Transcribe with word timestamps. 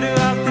Dig 0.00 0.10
Varför 0.10 0.34
ska 0.34 0.43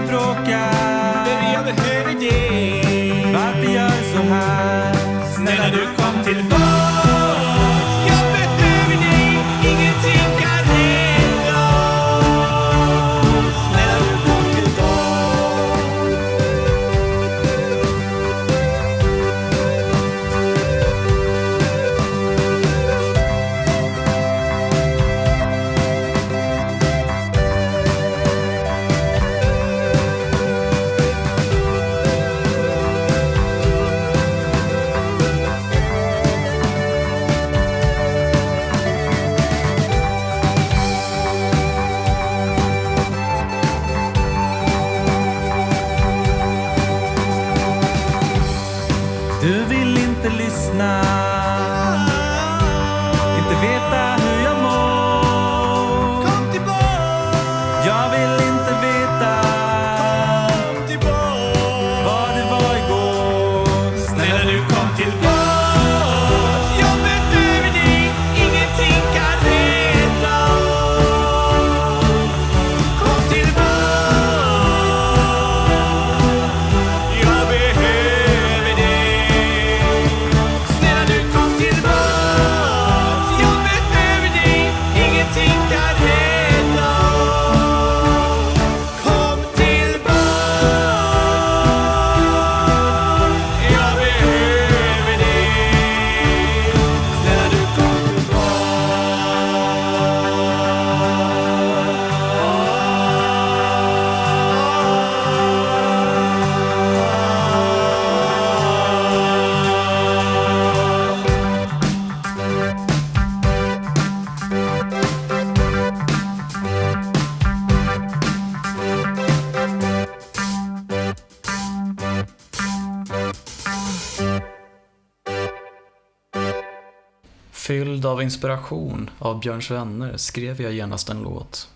av 128.23 128.25
inspiration 128.25 129.09
av 129.19 129.39
Björns 129.39 129.71
vänner 129.71 130.17
skrev 130.17 130.61
jag 130.61 130.73
genast 130.73 131.09
en 131.09 131.21
låt. 131.21 131.69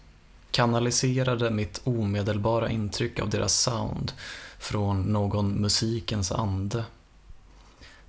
Kanaliserade 0.51 1.51
mitt 1.51 1.81
omedelbara 1.83 2.69
intryck 2.69 3.19
av 3.19 3.29
deras 3.29 3.53
sound 3.53 4.11
från 4.59 5.01
någon 5.01 5.61
musikens 5.61 6.31
ande. 6.31 6.85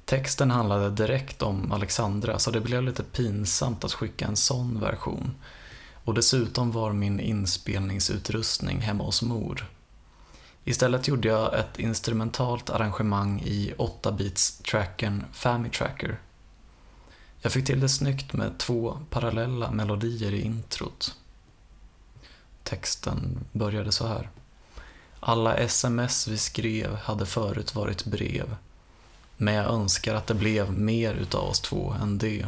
Texten 0.04 0.50
handlade 0.50 0.90
direkt 0.90 1.42
om 1.42 1.72
Alexandra 1.72 2.38
så 2.38 2.50
det 2.50 2.60
blev 2.60 2.82
lite 2.82 3.02
pinsamt 3.02 3.84
att 3.84 3.92
skicka 3.92 4.26
en 4.26 4.36
sån 4.36 4.80
version. 4.80 5.34
Och 6.04 6.14
dessutom 6.14 6.72
var 6.72 6.92
min 6.92 7.20
inspelningsutrustning 7.20 8.80
hemma 8.80 9.04
hos 9.04 9.22
mor. 9.22 9.66
Istället 10.64 11.08
gjorde 11.08 11.28
jag 11.28 11.58
ett 11.58 11.78
instrumentalt 11.78 12.70
arrangemang 12.70 13.40
i 13.40 13.74
8-bits-trackern 13.78 15.24
Famitracker. 15.32 16.18
Jag 17.40 17.52
fick 17.52 17.66
till 17.66 17.80
det 17.80 17.88
snyggt 17.88 18.32
med 18.32 18.58
två 18.58 18.98
parallella 19.10 19.70
melodier 19.70 20.32
i 20.32 20.42
introt. 20.42 21.14
Texten 22.62 23.44
började 23.52 23.92
så 23.92 24.06
här. 24.06 24.30
Alla 25.20 25.56
sms 25.56 26.28
vi 26.28 26.38
skrev 26.38 26.94
hade 26.94 27.26
förut 27.26 27.74
varit 27.74 28.04
brev. 28.04 28.56
Men 29.36 29.54
jag 29.54 29.66
önskar 29.66 30.14
att 30.14 30.26
det 30.26 30.34
blev 30.34 30.72
mer 30.72 31.14
utav 31.14 31.48
oss 31.48 31.60
två 31.60 31.94
än 32.02 32.18
det. 32.18 32.46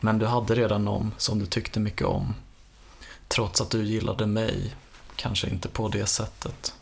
Men 0.00 0.18
du 0.18 0.26
hade 0.26 0.54
redan 0.54 0.84
någon 0.84 1.14
som 1.16 1.38
du 1.38 1.46
tyckte 1.46 1.80
mycket 1.80 2.06
om. 2.06 2.34
Trots 3.28 3.60
att 3.60 3.70
du 3.70 3.84
gillade 3.84 4.26
mig, 4.26 4.74
kanske 5.16 5.48
inte 5.48 5.68
på 5.68 5.88
det 5.88 6.06
sättet. 6.06 6.74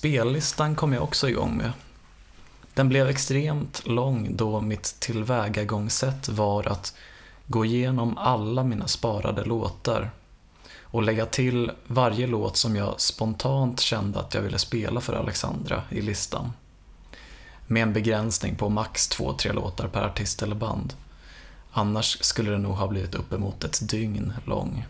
Spellistan 0.00 0.74
kom 0.74 0.92
jag 0.92 1.02
också 1.02 1.28
igång 1.28 1.56
med. 1.56 1.72
Den 2.74 2.88
blev 2.88 3.08
extremt 3.08 3.86
lång 3.86 4.36
då 4.36 4.60
mitt 4.60 5.00
tillvägagångssätt 5.00 6.28
var 6.28 6.68
att 6.68 6.94
gå 7.46 7.64
igenom 7.64 8.18
alla 8.18 8.64
mina 8.64 8.88
sparade 8.88 9.44
låtar 9.44 10.10
och 10.80 11.02
lägga 11.02 11.26
till 11.26 11.70
varje 11.86 12.26
låt 12.26 12.56
som 12.56 12.76
jag 12.76 13.00
spontant 13.00 13.80
kände 13.80 14.20
att 14.20 14.34
jag 14.34 14.42
ville 14.42 14.58
spela 14.58 15.00
för 15.00 15.12
Alexandra 15.12 15.82
i 15.90 16.00
listan. 16.00 16.52
Med 17.66 17.82
en 17.82 17.92
begränsning 17.92 18.56
på 18.56 18.68
max 18.68 19.08
två, 19.08 19.32
tre 19.32 19.52
låtar 19.52 19.88
per 19.88 20.02
artist 20.02 20.42
eller 20.42 20.56
band. 20.56 20.94
Annars 21.72 22.24
skulle 22.24 22.50
det 22.50 22.58
nog 22.58 22.74
ha 22.74 22.88
blivit 22.88 23.14
uppemot 23.14 23.64
ett 23.64 23.88
dygn 23.88 24.32
lång. 24.44 24.86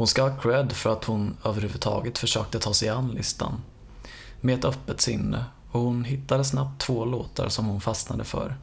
Hon 0.00 0.06
ska 0.06 0.22
ha 0.22 0.36
cred 0.36 0.72
för 0.72 0.92
att 0.92 1.04
hon 1.04 1.36
överhuvudtaget 1.44 2.18
försökte 2.18 2.58
ta 2.58 2.74
sig 2.74 2.88
an 2.88 3.08
listan. 3.08 3.60
Med 4.40 4.58
ett 4.58 4.64
öppet 4.64 5.00
sinne 5.00 5.44
och 5.70 5.80
hon 5.80 6.04
hittade 6.04 6.44
snabbt 6.44 6.80
två 6.80 7.04
låtar 7.04 7.48
som 7.48 7.66
hon 7.66 7.80
fastnade 7.80 8.24
för. 8.24 8.56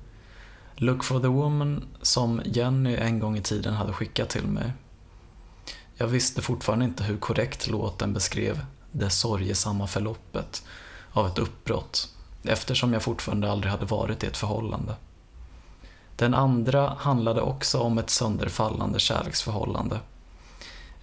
Look 0.75 1.03
for 1.03 1.19
the 1.19 1.27
woman 1.27 1.85
som 2.01 2.41
Jenny 2.45 2.95
en 2.95 3.19
gång 3.19 3.37
i 3.37 3.41
tiden 3.41 3.73
hade 3.73 3.93
skickat 3.93 4.29
till 4.29 4.47
mig. 4.47 4.73
Jag 5.95 6.07
visste 6.07 6.41
fortfarande 6.41 6.85
inte 6.85 7.03
hur 7.03 7.17
korrekt 7.17 7.67
låten 7.67 8.13
beskrev 8.13 8.65
det 8.91 9.09
sorgesamma 9.09 9.87
förloppet 9.87 10.63
av 11.11 11.27
ett 11.27 11.39
uppbrott 11.39 12.09
eftersom 12.43 12.93
jag 12.93 13.03
fortfarande 13.03 13.51
aldrig 13.51 13.71
hade 13.71 13.85
varit 13.85 14.23
i 14.23 14.27
ett 14.27 14.37
förhållande. 14.37 14.95
Den 16.15 16.33
andra 16.33 16.95
handlade 16.99 17.41
också 17.41 17.79
om 17.79 17.97
ett 17.97 18.09
sönderfallande 18.09 18.99
kärleksförhållande. 18.99 19.99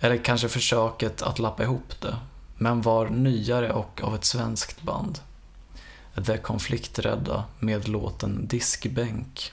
Eller 0.04 0.16
kanske 0.16 0.48
försöket 0.48 1.22
att 1.22 1.38
lappa 1.38 1.62
ihop 1.62 2.00
det, 2.00 2.16
men 2.56 2.82
var 2.82 3.08
nyare 3.08 3.72
och 3.72 4.00
av 4.02 4.14
ett 4.14 4.24
svenskt 4.24 4.82
band. 4.82 5.18
The 6.26 6.38
Konflikträdda 6.38 7.44
med 7.58 7.88
låten 7.88 8.46
Diskbänk. 8.46 9.52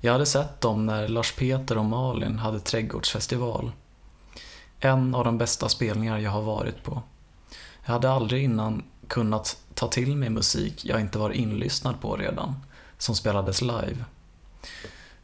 Jag 0.00 0.12
hade 0.12 0.26
sett 0.26 0.60
dem 0.60 0.86
när 0.86 1.08
Lars 1.08 1.32
Peter 1.32 1.78
och 1.78 1.84
Malin 1.84 2.38
hade 2.38 2.60
trädgårdsfestival. 2.60 3.72
En 4.80 5.14
av 5.14 5.24
de 5.24 5.38
bästa 5.38 5.68
spelningar 5.68 6.18
jag 6.18 6.30
har 6.30 6.42
varit 6.42 6.82
på. 6.82 7.02
Jag 7.84 7.92
hade 7.92 8.10
aldrig 8.10 8.44
innan 8.44 8.82
kunnat 9.08 9.56
ta 9.74 9.88
till 9.88 10.16
mig 10.16 10.30
musik 10.30 10.84
jag 10.84 11.00
inte 11.00 11.18
var 11.18 11.30
inlyssnad 11.30 12.00
på 12.00 12.16
redan, 12.16 12.54
som 12.98 13.14
spelades 13.14 13.62
live. 13.62 14.04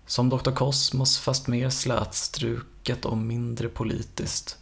Som 0.06 0.28
Dr. 0.28 0.50
Kosmos 0.50 1.18
fast 1.18 1.46
mer 1.46 1.70
slätstruket 1.70 3.04
och 3.04 3.16
mindre 3.16 3.68
politiskt. 3.68 4.58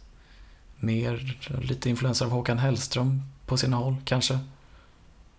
Mer 0.79 1.39
lite 1.61 1.89
influenser 1.89 2.25
av 2.25 2.31
Håkan 2.31 2.57
Hellström 2.57 3.21
på 3.45 3.57
sina 3.57 3.77
håll, 3.77 3.95
kanske. 4.05 4.39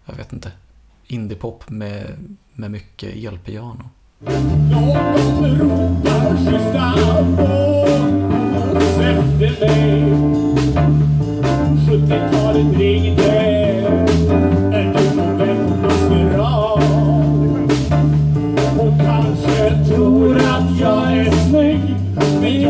Jag 0.05 0.15
vet 0.15 0.33
inte. 0.33 0.53
Indiepop 1.06 1.71
med, 1.71 2.37
med 2.53 2.71
mycket 2.71 3.17
elpiano. 3.17 3.91
Någon 4.71 5.59
ropar 5.59 6.37
schyssta 6.37 6.95
efter 9.00 9.61
mig 9.61 10.05
70-talet 11.89 12.79
ringde 12.79 13.44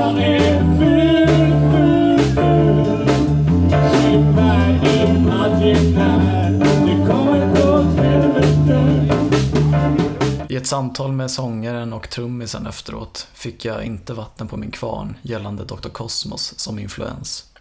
I 0.05 0.07
ett 10.57 10.67
samtal 10.67 11.13
med 11.13 11.31
sångaren 11.31 11.93
och 11.93 12.11
trummisen 12.11 12.67
efteråt 12.67 13.29
fick 13.35 13.65
jag 13.65 13.85
inte 13.85 14.15
vatten 14.15 14.49
på 14.49 14.57
min 14.57 14.71
kvarn 14.71 15.17
gällande 15.23 15.65
Dr. 15.65 15.89
Cosmos 15.89 16.59
som 16.59 16.79
influens. 16.79 17.53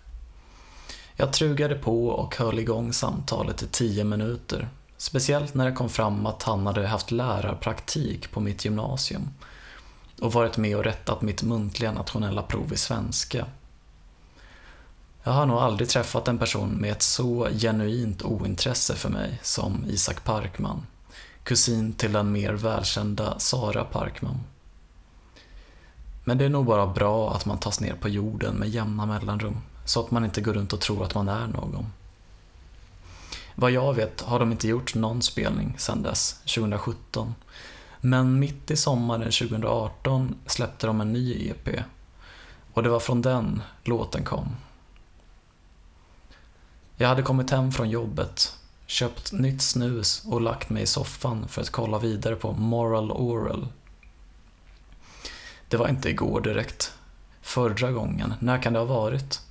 Jag 1.15 1.33
trugade 1.33 1.75
på 1.75 2.07
och 2.07 2.35
höll 2.35 2.59
igång 2.59 2.93
samtalet 2.93 3.63
i 3.63 3.67
tio 3.67 4.03
minuter. 4.03 4.69
Speciellt 4.97 5.53
när 5.53 5.65
det 5.65 5.75
kom 5.75 5.89
fram 5.89 6.25
att 6.25 6.43
han 6.43 6.67
hade 6.67 6.87
haft 6.87 7.11
lärarpraktik 7.11 8.31
på 8.31 8.39
mitt 8.39 8.65
gymnasium 8.65 9.29
och 10.23 10.33
varit 10.33 10.57
med 10.57 10.77
och 10.77 10.83
rättat 10.83 11.21
mitt 11.21 11.43
muntliga 11.43 11.91
nationella 11.91 12.41
prov 12.41 12.73
i 12.73 12.77
svenska. 12.77 13.45
Jag 15.23 15.31
har 15.31 15.45
nog 15.45 15.57
aldrig 15.57 15.89
träffat 15.89 16.27
en 16.27 16.37
person 16.37 16.69
med 16.69 16.91
ett 16.91 17.01
så 17.01 17.47
genuint 17.51 18.23
ointresse 18.23 18.95
för 18.95 19.09
mig 19.09 19.39
som 19.41 19.85
Isak 19.87 20.23
Parkman, 20.23 20.85
kusin 21.43 21.93
till 21.93 22.11
den 22.13 22.31
mer 22.31 22.53
välkända 22.53 23.39
Sara 23.39 23.83
Parkman. 23.83 24.39
Men 26.23 26.37
det 26.37 26.45
är 26.45 26.49
nog 26.49 26.65
bara 26.65 26.87
bra 26.87 27.33
att 27.33 27.45
man 27.45 27.59
tas 27.59 27.79
ner 27.79 27.93
på 27.93 28.09
jorden 28.09 28.55
med 28.55 28.69
jämna 28.69 29.05
mellanrum 29.05 29.57
så 29.85 29.99
att 29.99 30.11
man 30.11 30.25
inte 30.25 30.41
går 30.41 30.53
runt 30.53 30.73
och 30.73 30.81
tror 30.81 31.03
att 31.03 31.15
man 31.15 31.27
är 31.27 31.47
någon. 31.47 31.85
Vad 33.55 33.71
jag 33.71 33.93
vet 33.93 34.21
har 34.21 34.39
de 34.39 34.51
inte 34.51 34.67
gjort 34.67 34.95
någon 34.95 35.21
spelning 35.21 35.75
sedan 35.77 36.03
dess, 36.03 36.33
2017. 36.33 37.35
Men 38.05 38.39
mitt 38.39 38.71
i 38.71 38.75
sommaren 38.75 39.31
2018 39.31 40.35
släppte 40.45 40.87
de 40.87 41.01
en 41.01 41.13
ny 41.13 41.49
EP. 41.49 41.83
Och 42.73 42.83
det 42.83 42.89
var 42.89 42.99
från 42.99 43.21
den 43.21 43.61
låten 43.83 44.23
kom. 44.23 44.55
Jag 46.95 47.07
hade 47.07 47.21
kommit 47.21 47.49
hem 47.49 47.71
från 47.71 47.89
jobbet, 47.89 48.57
köpt 48.85 49.31
nytt 49.31 49.61
snus 49.61 50.25
och 50.25 50.41
lagt 50.41 50.69
mig 50.69 50.83
i 50.83 50.87
soffan 50.87 51.47
för 51.47 51.61
att 51.61 51.69
kolla 51.69 51.99
vidare 51.99 52.35
på 52.35 52.51
Moral 52.51 53.11
Oral. 53.11 53.67
Det 55.67 55.77
var 55.77 55.87
inte 55.87 56.09
igår 56.09 56.41
direkt. 56.41 56.93
Förra 57.41 57.91
gången, 57.91 58.33
när 58.39 58.61
kan 58.61 58.73
det 58.73 58.79
ha 58.79 58.85
varit? 58.85 59.41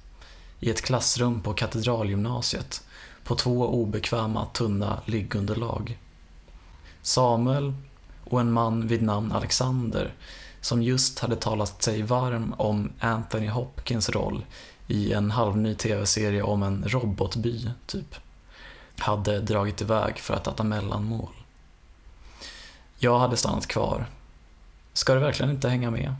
i 0.62 0.70
ett 0.70 0.82
klassrum 0.82 1.40
på 1.40 1.54
Katedralgymnasiet 1.54 2.84
på 3.24 3.34
två 3.34 3.66
obekväma 3.68 4.46
tunna 4.46 5.02
liggunderlag. 5.06 5.98
Samuel 7.02 7.74
och 8.24 8.40
en 8.40 8.52
man 8.52 8.86
vid 8.86 9.02
namn 9.02 9.32
Alexander 9.32 10.14
som 10.60 10.82
just 10.82 11.18
hade 11.18 11.36
talat 11.36 11.82
sig 11.82 12.02
varm 12.02 12.54
om 12.58 12.92
Anthony 13.00 13.48
Hopkins 13.48 14.10
roll 14.10 14.44
i 14.86 15.12
en 15.12 15.30
halvny 15.30 15.74
tv-serie 15.74 16.42
om 16.42 16.62
en 16.62 16.84
robotby, 16.86 17.70
typ, 17.86 18.14
hade 18.98 19.40
dragit 19.40 19.80
iväg 19.80 20.18
för 20.18 20.34
att 20.34 20.46
äta 20.46 20.64
mellanmål. 20.64 21.32
Jag 22.98 23.18
hade 23.18 23.36
stannat 23.36 23.66
kvar. 23.66 24.06
Ska 24.92 25.14
du 25.14 25.20
verkligen 25.20 25.52
inte 25.52 25.68
hänga 25.68 25.90
med? 25.90 26.14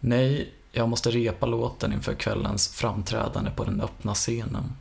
Nej, 0.00 0.54
jag 0.72 0.88
måste 0.88 1.10
repa 1.10 1.46
låten 1.46 1.92
inför 1.92 2.14
kvällens 2.14 2.68
framträdande 2.68 3.50
på 3.50 3.64
den 3.64 3.80
öppna 3.80 4.14
scenen. 4.14 4.76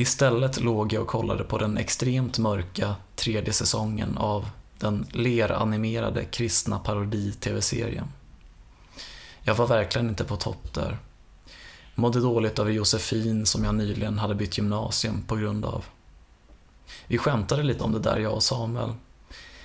Istället 0.00 0.60
låg 0.60 0.92
jag 0.92 1.02
och 1.02 1.08
kollade 1.08 1.44
på 1.44 1.58
den 1.58 1.76
extremt 1.76 2.38
mörka 2.38 2.96
tredje 3.16 3.52
säsongen 3.52 4.18
av 4.18 4.48
den 4.78 5.06
leranimerade 5.12 6.24
kristna 6.24 6.78
parodi-tv-serien. 6.78 8.04
Jag 9.42 9.54
var 9.54 9.66
verkligen 9.66 10.08
inte 10.08 10.24
på 10.24 10.36
topp 10.36 10.74
där. 10.74 10.98
Mådde 11.94 12.20
dåligt 12.20 12.58
över 12.58 12.70
Josefin 12.70 13.46
som 13.46 13.64
jag 13.64 13.74
nyligen 13.74 14.18
hade 14.18 14.34
bytt 14.34 14.58
gymnasium 14.58 15.22
på 15.22 15.36
grund 15.36 15.64
av. 15.64 15.84
Vi 17.06 17.18
skämtade 17.18 17.62
lite 17.62 17.84
om 17.84 17.92
det 17.92 17.98
där, 17.98 18.18
jag 18.18 18.34
och 18.34 18.42
Samuel. 18.42 18.92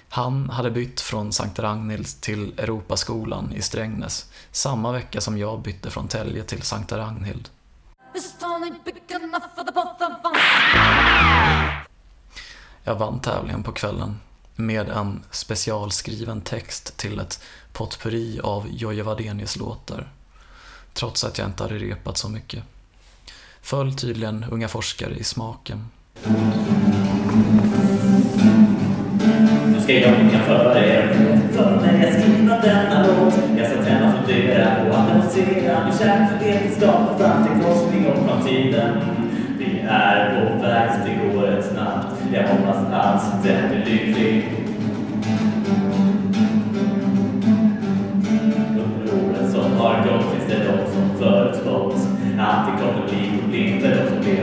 Han 0.10 0.50
hade 0.50 0.72
bytt 0.72 1.02
från 1.02 1.34
Sankt 1.34 1.60
Ragnhild 1.60 2.08
till 2.22 2.60
Europaskolan 2.60 3.54
i 3.54 3.62
Strängnäs 3.62 4.30
samma 4.52 4.92
vecka 4.92 5.22
som 5.22 5.38
jag 5.38 5.62
bytte 5.62 5.90
från 5.90 6.08
Tälje 6.08 6.44
till 6.44 6.62
Sankta 6.62 6.98
Ragnhild. 6.98 7.50
Jag 12.84 12.96
vann 12.96 13.20
tävlingen 13.20 13.64
på 13.64 13.72
kvällen 13.72 14.20
med 14.56 14.90
en 14.90 15.24
specialskriven 15.32 16.42
text 16.42 16.98
till 16.98 17.20
ett 17.20 17.44
potpurri 17.74 18.40
av 18.44 18.68
Jojje 18.70 19.04
Wadenius 19.04 19.56
låtar. 19.56 20.08
Trots 20.94 21.24
att 21.24 21.38
jag 21.38 21.48
inte 21.48 21.64
hade 21.64 21.78
repat 21.78 22.18
så 22.18 22.30
mycket. 22.30 22.64
Föll 23.62 23.96
tydligen 23.96 24.46
unga 24.52 24.68
forskare 24.68 25.16
i 25.16 25.24
smaken. 25.24 25.88
Nu 29.66 29.82
ska 29.84 29.94
jag 29.94 30.32
kan 30.32 30.44
föra 30.46 30.86
er 30.86 31.14
för 31.52 31.82
när 31.82 32.04
jag 32.06 32.14
skriver 32.14 32.62
denna 32.62 33.08
låt. 33.08 33.34
Jag 33.58 33.68
ska 33.68 33.84
träna 33.84 34.24
fundera 34.24 34.76
på 34.76 34.96
att 34.96 35.10
annonsera 35.10 35.86
min 35.86 35.98
kärlek 35.98 36.30
för 36.30 36.46
vetenskap 36.46 37.20
fram 37.20 37.44
till 37.44 37.63
forskning. 38.54 38.74
Vi 39.58 39.80
är 39.90 40.48
på 40.48 40.64
väg, 40.64 40.90
det 41.06 41.34
går 41.34 41.42
rätt 41.42 41.66
snabbt. 41.66 42.24
Jag 42.34 42.48
hoppas 42.48 42.78
att 42.92 43.44
den 43.44 43.70
blir 43.70 43.86
lycklig. 43.86 44.46
Under 48.70 49.14
åren 49.14 49.52
som 49.52 49.72
har 49.72 49.96
gått 49.96 50.32
finns 50.32 50.48
det 50.50 50.58
de 50.58 50.92
som 50.94 51.18
förutspått 51.20 51.96
att 52.40 52.66
det 52.66 52.84
kommer 52.84 53.08
bli 53.10 53.40
problem 53.42 53.80
för 53.82 53.90
de 53.90 54.10
som 54.10 54.32
lever. 54.32 54.43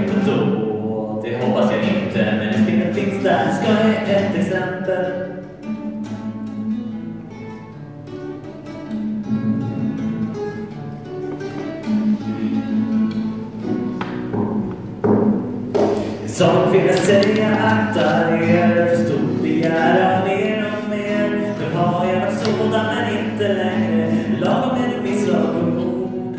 Som 16.41 16.73
vill 16.73 16.87
jag 16.87 16.99
säga 16.99 17.49
akta 17.57 18.05
är 18.29 18.87
för 18.87 19.05
stor 19.05 19.43
begäran 19.43 20.25
mer 20.25 20.73
och 20.73 20.91
mer. 20.91 21.31
Nu 21.31 21.77
har 21.77 22.07
jag 22.07 22.21
varit 22.21 22.39
sådan 22.39 22.87
men 22.87 23.19
inte 23.19 23.49
längre. 23.49 24.13
Lagom 24.41 24.79
med 24.79 25.03
misslagom 25.03 25.79
ord. 25.79 26.37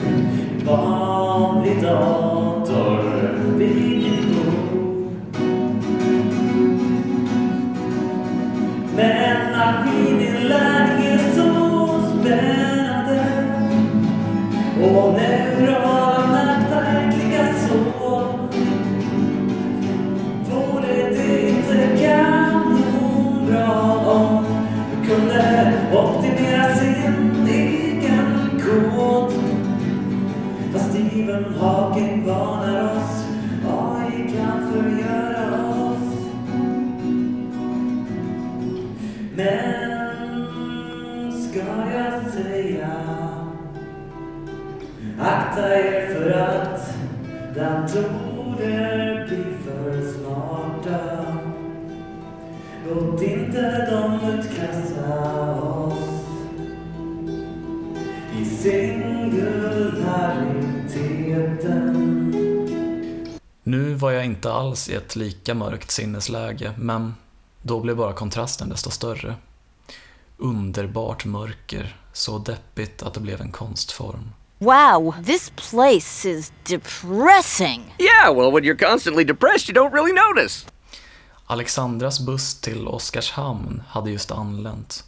Vanlig 0.65 1.81
dator 1.81 3.03
vid 3.57 3.75
mitt 3.97 4.25
bord. 4.25 5.13
Men 8.95 9.51
maskinen 9.51 10.47
lär 10.47 10.90
inte 64.31 64.53
alls 64.53 64.89
i 64.89 64.93
ett 64.93 65.15
lika 65.15 65.53
mörkt 65.53 65.91
sinnesläge, 65.91 66.73
men 66.77 67.15
då 67.61 67.79
blev 67.79 67.95
bara 67.95 68.13
kontrasten 68.13 68.69
desto 68.69 68.89
större. 68.89 69.35
Underbart 70.37 71.25
mörker, 71.25 71.97
så 72.13 72.37
deppigt 72.37 73.03
att 73.03 73.13
det 73.13 73.19
blev 73.19 73.41
en 73.41 73.51
konstform. 73.51 74.29
Wow, 74.57 75.13
this 75.25 75.51
place 75.55 76.29
is 76.29 76.51
depressing. 76.63 77.95
Yeah, 77.99 78.35
well, 78.35 78.51
when 78.51 78.63
you're 78.63 78.89
constantly 78.89 79.23
depressed, 79.23 79.69
you 79.69 79.83
don't 79.83 79.93
really 79.93 80.13
notice. 80.13 80.65
Alexandras 81.45 82.19
buss 82.19 82.61
till 82.61 82.87
Oskarshamn 82.87 83.83
hade 83.87 84.11
just 84.11 84.31
anlänt. 84.31 85.03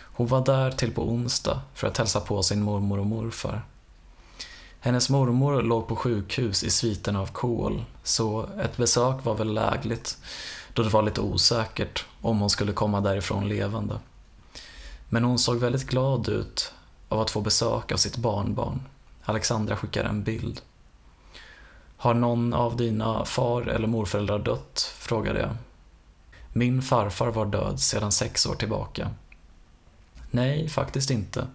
Hon 0.00 0.26
var 0.26 0.44
där 0.44 0.70
till 0.70 0.92
på 0.92 1.02
onsdag 1.02 1.60
för 1.74 1.86
att 1.86 1.98
hälsa 1.98 2.20
på 2.20 2.42
sin 2.42 2.62
mormor 2.62 2.98
och 2.98 3.06
morfar. 3.06 3.62
Hennes 4.84 5.10
mormor 5.10 5.62
låg 5.62 5.88
på 5.88 5.96
sjukhus 5.96 6.64
i 6.64 6.70
sviten 6.70 7.16
av 7.16 7.26
kol, 7.26 7.84
så 8.02 8.48
ett 8.62 8.76
besök 8.76 9.24
var 9.24 9.34
väl 9.34 9.54
lägligt 9.54 10.18
då 10.74 10.82
det 10.82 10.88
var 10.88 11.02
lite 11.02 11.20
osäkert 11.20 12.06
om 12.20 12.40
hon 12.40 12.50
skulle 12.50 12.72
komma 12.72 13.00
därifrån 13.00 13.48
levande. 13.48 13.98
Men 15.08 15.24
hon 15.24 15.38
såg 15.38 15.56
väldigt 15.56 15.86
glad 15.86 16.28
ut 16.28 16.72
av 17.08 17.20
att 17.20 17.30
få 17.30 17.40
besök 17.40 17.92
av 17.92 17.96
sitt 17.96 18.16
barnbarn. 18.16 18.80
Alexandra 19.24 19.76
skickar 19.76 20.04
en 20.04 20.22
bild. 20.22 20.60
Har 21.96 22.14
någon 22.14 22.54
av 22.54 22.76
dina 22.76 23.24
far 23.24 23.62
eller 23.62 23.88
morföräldrar 23.88 24.38
dött? 24.38 24.94
frågade 24.98 25.40
jag. 25.40 25.56
Min 26.52 26.82
farfar 26.82 27.28
var 27.28 27.46
död 27.46 27.80
sedan 27.80 28.12
sex 28.12 28.46
år 28.46 28.54
tillbaka. 28.54 29.10
Nej, 30.30 30.68
faktiskt 30.68 31.10
inte. 31.10 31.46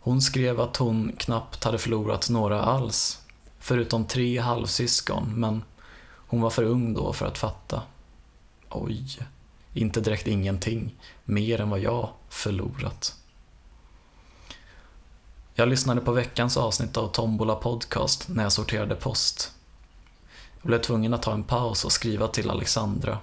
Hon 0.00 0.22
skrev 0.22 0.60
att 0.60 0.76
hon 0.76 1.12
knappt 1.18 1.64
hade 1.64 1.78
förlorat 1.78 2.30
några 2.30 2.62
alls, 2.62 3.20
förutom 3.58 4.04
tre 4.04 4.38
halvsyskon, 4.38 5.32
men 5.36 5.62
hon 6.28 6.40
var 6.40 6.50
för 6.50 6.62
ung 6.62 6.94
då 6.94 7.12
för 7.12 7.26
att 7.26 7.38
fatta. 7.38 7.82
Oj, 8.70 9.18
inte 9.74 10.00
direkt 10.00 10.26
ingenting, 10.26 10.94
mer 11.24 11.60
än 11.60 11.70
vad 11.70 11.80
jag 11.80 12.08
förlorat. 12.28 13.14
Jag 15.54 15.68
lyssnade 15.68 16.00
på 16.00 16.12
veckans 16.12 16.56
avsnitt 16.56 16.96
av 16.96 17.08
Tombola 17.08 17.54
Podcast 17.54 18.28
när 18.28 18.42
jag 18.42 18.52
sorterade 18.52 18.94
post. 18.94 19.52
Jag 20.60 20.66
blev 20.66 20.82
tvungen 20.82 21.14
att 21.14 21.22
ta 21.22 21.32
en 21.32 21.44
paus 21.44 21.84
och 21.84 21.92
skriva 21.92 22.28
till 22.28 22.50
Alexandra. 22.50 23.18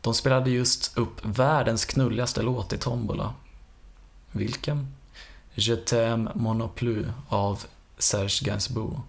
De 0.00 0.14
spelade 0.14 0.50
just 0.50 0.98
upp 0.98 1.24
världens 1.24 1.84
knulligaste 1.84 2.42
låt 2.42 2.72
i 2.72 2.78
Tombola. 2.78 3.34
Vilken? 4.32 4.94
Je 5.54 5.76
t'aime 5.76 6.30
monoplu 6.34 7.12
av 7.28 7.64
Serge 7.98 8.44
Gainsbourg. 8.44 9.00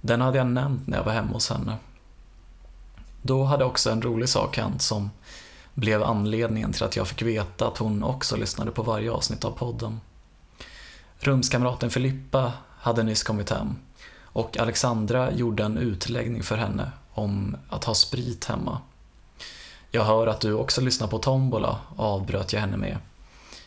Den 0.00 0.20
hade 0.20 0.38
jag 0.38 0.46
nämnt 0.46 0.86
när 0.86 0.96
jag 0.96 1.04
var 1.04 1.12
hemma 1.12 1.32
hos 1.32 1.50
henne. 1.50 1.76
Då 3.22 3.44
hade 3.44 3.64
också 3.64 3.90
en 3.90 4.02
rolig 4.02 4.28
sak 4.28 4.56
hänt 4.56 4.82
som 4.82 5.10
blev 5.74 6.02
anledningen 6.02 6.72
till 6.72 6.84
att 6.84 6.96
jag 6.96 7.08
fick 7.08 7.22
veta 7.22 7.68
att 7.68 7.78
hon 7.78 8.02
också 8.02 8.36
lyssnade 8.36 8.70
på 8.70 8.82
varje 8.82 9.10
avsnitt 9.10 9.44
av 9.44 9.50
podden. 9.50 10.00
Rumskamraten 11.18 11.90
Filippa 11.90 12.52
hade 12.78 13.02
nyss 13.02 13.22
kommit 13.22 13.50
hem 13.50 13.76
och 14.20 14.58
Alexandra 14.58 15.32
gjorde 15.32 15.64
en 15.64 15.78
utläggning 15.78 16.42
för 16.42 16.56
henne 16.56 16.90
om 17.14 17.56
att 17.68 17.84
ha 17.84 17.94
sprit 17.94 18.44
hemma. 18.44 18.78
Jag 19.90 20.04
hör 20.04 20.26
att 20.26 20.40
du 20.40 20.52
också 20.52 20.80
lyssnar 20.80 21.08
på 21.08 21.18
Tombola, 21.18 21.78
avbröt 21.96 22.52
jag 22.52 22.60
henne 22.60 22.76
med 22.76 22.98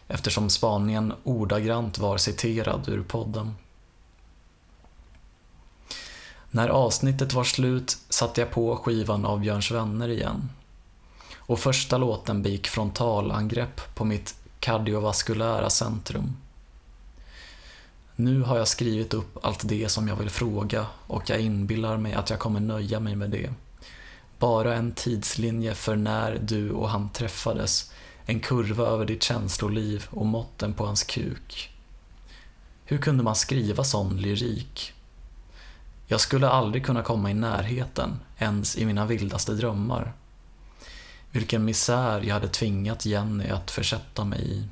eftersom 0.10 0.50
spaningen 0.50 1.14
ordagrant 1.24 1.98
var 1.98 2.18
citerad 2.18 2.90
ur 2.90 3.04
podden. 3.04 3.56
När 6.52 6.70
avsnittet 6.70 7.34
var 7.34 7.44
slut 7.44 7.98
satte 8.10 8.42
jag 8.42 8.52
på 8.52 8.76
skivan 8.76 9.26
av 9.26 9.40
Björns 9.40 9.72
vänner 9.72 10.10
igen. 10.10 10.50
Och 11.36 11.60
första 11.60 11.98
låten 11.98 12.44
begick 12.44 12.68
frontalangrepp 12.68 13.96
på 13.96 14.06
mitt 14.06 14.36
kardiovaskulära 14.60 15.70
centrum. 15.70 16.38
Nu 18.16 18.42
har 18.42 18.58
jag 18.58 18.68
skrivit 18.68 19.14
upp 19.14 19.46
allt 19.46 19.68
det 19.68 19.90
som 19.90 20.08
jag 20.08 20.16
vill 20.16 20.30
fråga 20.30 20.86
och 21.08 21.30
jag 21.30 21.40
inbillar 21.40 21.98
mig 21.98 22.14
att 22.14 22.30
jag 22.30 22.40
kommer 22.40 22.60
nöja 22.60 23.00
mig 23.00 23.16
med 23.16 23.30
det. 23.30 23.50
Bara 24.40 24.76
en 24.76 24.92
tidslinje 24.92 25.76
för 25.76 25.96
när 25.96 26.40
du 26.42 26.72
och 26.72 26.90
han 26.90 27.10
träffades, 27.10 27.92
en 28.30 28.40
kurva 28.40 28.86
över 28.86 29.06
ditt 29.06 29.24
känsloliv 29.24 30.08
och 30.10 30.26
måtten 30.26 30.74
på 30.74 30.86
hans 30.86 31.04
kuk. 31.04 31.70
Hur 32.86 32.98
kunde 32.98 33.24
man 33.24 33.36
skriva 33.36 33.84
sån 33.84 34.22
lyrik? 34.22 34.94
Jag 36.08 36.22
skulle 36.22 36.50
aldrig 36.50 36.86
kunna 36.86 37.04
komma 37.04 37.32
i 37.32 37.34
närheten, 37.34 38.20
ens 38.38 38.78
i 38.78 38.86
mina 38.86 39.06
vildaste 39.06 39.54
drömmar. 39.54 40.14
Vilken 41.32 41.66
misär 41.66 42.22
jag 42.22 42.34
hade 42.34 42.48
tvingat 42.48 43.06
Jenny 43.06 43.50
att 43.50 43.72
försätta 43.72 44.24
mig 44.24 44.52
i. 44.52 44.68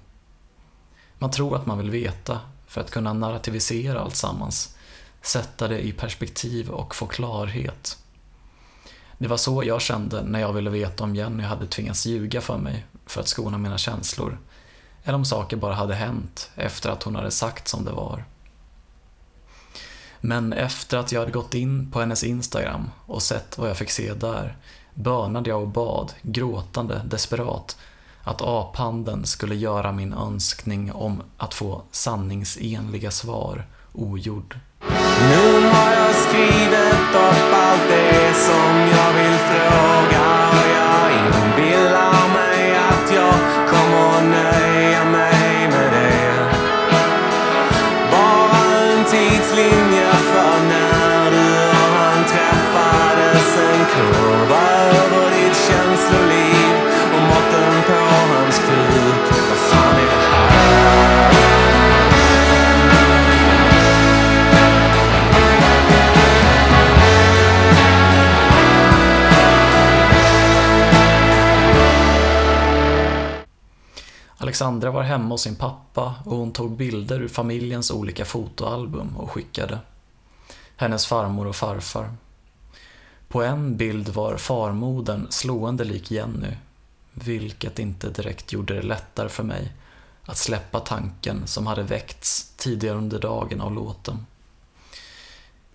Man 1.19 1.31
tror 1.31 1.55
att 1.55 1.65
man 1.65 1.77
vill 1.77 1.89
veta, 1.89 2.39
för 2.67 2.81
att 2.81 2.91
kunna 2.91 3.13
narrativisera 3.13 3.99
allt 3.99 4.15
sammans, 4.15 4.75
sätta 5.21 5.67
det 5.67 5.87
i 5.87 5.91
perspektiv 5.91 6.69
och 6.69 6.95
få 6.95 7.05
klarhet. 7.05 7.97
Det 9.17 9.27
var 9.27 9.37
så 9.37 9.63
jag 9.63 9.81
kände 9.81 10.23
när 10.23 10.39
jag 10.39 10.53
ville 10.53 10.69
veta 10.69 11.03
om 11.03 11.15
Jenny 11.15 11.43
hade 11.43 11.67
tvingats 11.67 12.05
ljuga 12.05 12.41
för 12.41 12.57
mig 12.57 12.85
för 13.05 13.21
att 13.21 13.27
skona 13.27 13.57
mina 13.57 13.77
känslor, 13.77 14.37
eller 15.03 15.15
om 15.15 15.25
saker 15.25 15.57
bara 15.57 15.73
hade 15.73 15.95
hänt 15.95 16.49
efter 16.55 16.89
att 16.89 17.03
hon 17.03 17.15
hade 17.15 17.31
sagt 17.31 17.67
som 17.67 17.85
det 17.85 17.91
var. 17.91 18.23
Men 20.21 20.53
efter 20.53 20.97
att 20.97 21.11
jag 21.11 21.19
hade 21.19 21.31
gått 21.31 21.53
in 21.53 21.91
på 21.91 21.99
hennes 21.99 22.23
Instagram 22.23 22.89
och 23.05 23.23
sett 23.23 23.57
vad 23.57 23.69
jag 23.69 23.77
fick 23.77 23.89
se 23.89 24.13
där 24.13 24.57
bönade 24.93 25.49
jag 25.49 25.61
och 25.61 25.67
bad, 25.67 26.13
gråtande, 26.21 27.01
desperat, 27.05 27.77
att 28.23 28.41
aphandeln 28.41 29.25
skulle 29.25 29.55
göra 29.55 29.91
min 29.91 30.13
önskning 30.13 30.91
om 30.91 31.21
att 31.37 31.53
få 31.53 31.81
sanningsenliga 31.91 33.11
svar 33.11 33.65
ogjord. 33.93 34.59
Nu 35.19 35.67
har 35.69 35.91
jag 35.93 36.15
skrivit 36.15 37.15
upp 37.15 37.53
allt 37.53 37.89
det 37.89 38.33
som 38.33 38.71
jag 38.79 39.13
vill 39.13 39.37
fråga 39.49 40.49
och 40.49 40.67
jag 40.77 41.11
inbillar 41.11 41.76
Alexandra 74.47 74.91
var 74.91 75.03
hemma 75.03 75.29
hos 75.29 75.41
sin 75.41 75.55
pappa 75.55 76.15
och 76.25 76.37
hon 76.37 76.51
tog 76.51 76.71
bilder 76.71 77.21
ur 77.21 77.27
familjens 77.27 77.91
olika 77.91 78.25
fotoalbum 78.25 79.17
och 79.17 79.31
skickade. 79.31 79.79
Hennes 80.75 81.05
farmor 81.05 81.47
och 81.47 81.55
farfar. 81.55 82.15
På 83.27 83.43
en 83.43 83.77
bild 83.77 84.09
var 84.09 84.37
farmodern 84.37 85.27
slående 85.29 85.83
lik 85.83 86.11
Jenny, 86.11 86.53
vilket 87.13 87.79
inte 87.79 88.09
direkt 88.09 88.53
gjorde 88.53 88.73
det 88.73 88.81
lättare 88.81 89.29
för 89.29 89.43
mig 89.43 89.71
att 90.25 90.37
släppa 90.37 90.79
tanken 90.79 91.47
som 91.47 91.67
hade 91.67 91.83
väckts 91.83 92.53
tidigare 92.57 92.97
under 92.97 93.19
dagen 93.19 93.61
av 93.61 93.73
låten. 93.73 94.25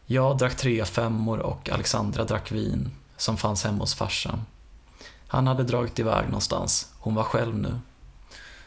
Jag 0.06 0.38
drack 0.38 0.56
tre 0.56 0.84
femmor 0.84 1.38
och 1.38 1.70
Alexandra 1.70 2.24
drack 2.24 2.52
vin 2.52 2.90
som 3.16 3.36
fanns 3.36 3.64
hemma 3.64 3.78
hos 3.78 3.94
farsan. 3.94 4.44
Han 5.26 5.46
hade 5.46 5.62
dragit 5.62 5.98
iväg 5.98 6.24
någonstans, 6.24 6.92
hon 6.98 7.14
var 7.14 7.24
själv 7.24 7.58
nu. 7.58 7.78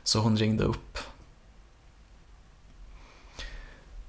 Så 0.05 0.19
hon 0.19 0.37
ringde 0.37 0.63
upp. 0.63 0.97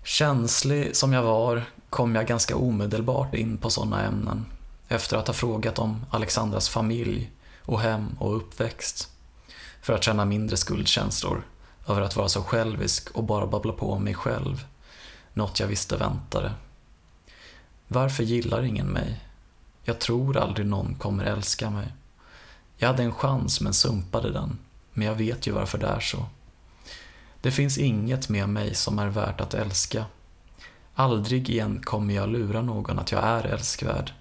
Känslig 0.03 0.97
som 0.97 1.13
jag 1.13 1.23
var 1.23 1.65
kom 1.91 2.15
jag 2.15 2.27
ganska 2.27 2.57
omedelbart 2.57 3.35
in 3.35 3.59
på 3.59 3.71
sådana 3.71 4.03
ämnen 4.03 4.47
efter 4.89 5.17
att 5.17 5.27
ha 5.27 5.35
frågat 5.35 5.79
om 5.79 6.07
Alexandras 6.11 6.69
familj 6.69 7.31
och 7.63 7.81
hem 7.81 8.17
och 8.19 8.37
uppväxt. 8.37 9.11
För 9.83 9.93
att 9.93 10.05
känna 10.05 10.25
mindre 10.25 10.57
skuldkänslor 10.57 11.43
över 11.87 12.01
att 12.01 12.17
vara 12.17 12.29
så 12.29 12.43
självisk 12.43 13.11
och 13.11 13.25
bara 13.25 13.47
babbla 13.47 13.73
på 13.73 13.93
om 13.93 14.05
mig 14.05 14.15
själv. 14.15 14.67
Något 15.35 15.61
jag 15.61 15.67
visste 15.67 15.97
väntade. 15.97 16.53
Varför 17.89 18.23
gillar 18.23 18.63
ingen 18.63 18.87
mig? 18.87 19.25
Jag 19.85 19.99
tror 19.99 20.37
aldrig 20.37 20.67
någon 20.67 20.95
kommer 20.95 21.25
älska 21.25 21.71
mig. 21.71 21.95
Jag 22.77 22.89
hade 22.89 23.03
en 23.03 23.15
chans 23.15 23.61
men 23.61 23.75
sumpade 23.75 24.33
den. 24.33 24.59
Men 24.97 25.07
jag 25.07 25.15
vet 25.15 25.47
ju 25.47 25.53
varför 25.53 25.79
det 25.79 25.87
är 25.87 26.01
så. 26.01 26.27
Det 27.41 27.51
finns 27.51 27.79
inget 27.79 28.29
med 28.29 28.49
mig 28.49 28.75
som 28.75 28.99
är 28.99 29.09
värt 29.09 29.41
att 29.41 29.55
älska. 29.55 30.05
Aldrig 30.95 31.51
igen 31.51 31.81
kommer 31.85 32.15
jag 32.15 32.29
lura 32.29 32.63
någon 32.63 32.99
att 32.99 33.13
jag 33.13 33.25
är 33.25 33.45
älskvärd. 33.45 34.13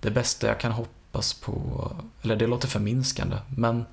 Det 0.00 0.10
bästa 0.10 0.46
jag 0.46 0.60
kan 0.60 0.72
hoppas 0.72 1.34
på, 1.34 1.90
eller 2.22 2.36
det 2.36 2.46
låter 2.46 2.68
förminskande, 2.68 3.36
men 3.56 3.84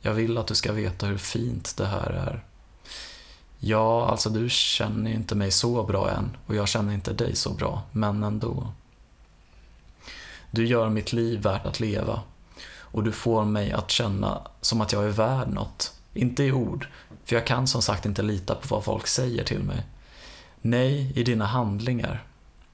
jag 0.00 0.14
vill 0.14 0.38
att 0.38 0.46
du 0.46 0.54
ska 0.54 0.72
veta 0.72 1.06
hur 1.06 1.18
fint 1.18 1.76
det 1.76 1.86
här 1.86 2.10
är. 2.10 2.44
Ja, 3.58 4.08
alltså 4.08 4.30
du 4.30 4.48
känner 4.50 5.10
ju 5.10 5.16
inte 5.16 5.34
mig 5.34 5.50
så 5.50 5.82
bra 5.82 6.10
än 6.10 6.36
och 6.46 6.54
jag 6.54 6.68
känner 6.68 6.94
inte 6.94 7.12
dig 7.12 7.36
så 7.36 7.50
bra, 7.50 7.82
men 7.92 8.22
ändå. 8.22 8.72
Du 10.50 10.66
gör 10.66 10.88
mitt 10.88 11.12
liv 11.12 11.42
värt 11.42 11.66
att 11.66 11.80
leva 11.80 12.22
och 12.92 13.04
du 13.04 13.12
får 13.12 13.44
mig 13.44 13.72
att 13.72 13.90
känna 13.90 14.42
som 14.60 14.80
att 14.80 14.92
jag 14.92 15.04
är 15.04 15.10
värd 15.10 15.48
något. 15.48 15.92
Inte 16.14 16.44
i 16.44 16.52
ord, 16.52 16.88
för 17.24 17.36
jag 17.36 17.46
kan 17.46 17.66
som 17.66 17.82
sagt 17.82 18.06
inte 18.06 18.22
lita 18.22 18.54
på 18.54 18.74
vad 18.74 18.84
folk 18.84 19.06
säger 19.06 19.44
till 19.44 19.62
mig. 19.62 19.86
Nej, 20.60 21.12
i 21.16 21.22
dina 21.22 21.46
handlingar. 21.46 22.24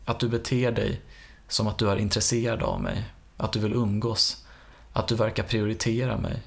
Att 0.04 0.20
du 0.20 0.28
beter 0.28 0.72
dig 0.72 1.00
som 1.48 1.66
att 1.66 1.78
du 1.78 1.90
är 1.90 1.96
intresserad 1.96 2.62
av 2.62 2.80
mig, 2.80 3.04
att 3.36 3.52
du 3.52 3.58
vill 3.58 3.72
umgås, 3.72 4.44
att 4.92 5.08
du 5.08 5.14
verkar 5.14 5.42
prioritera 5.42 6.16
mig, 6.16 6.42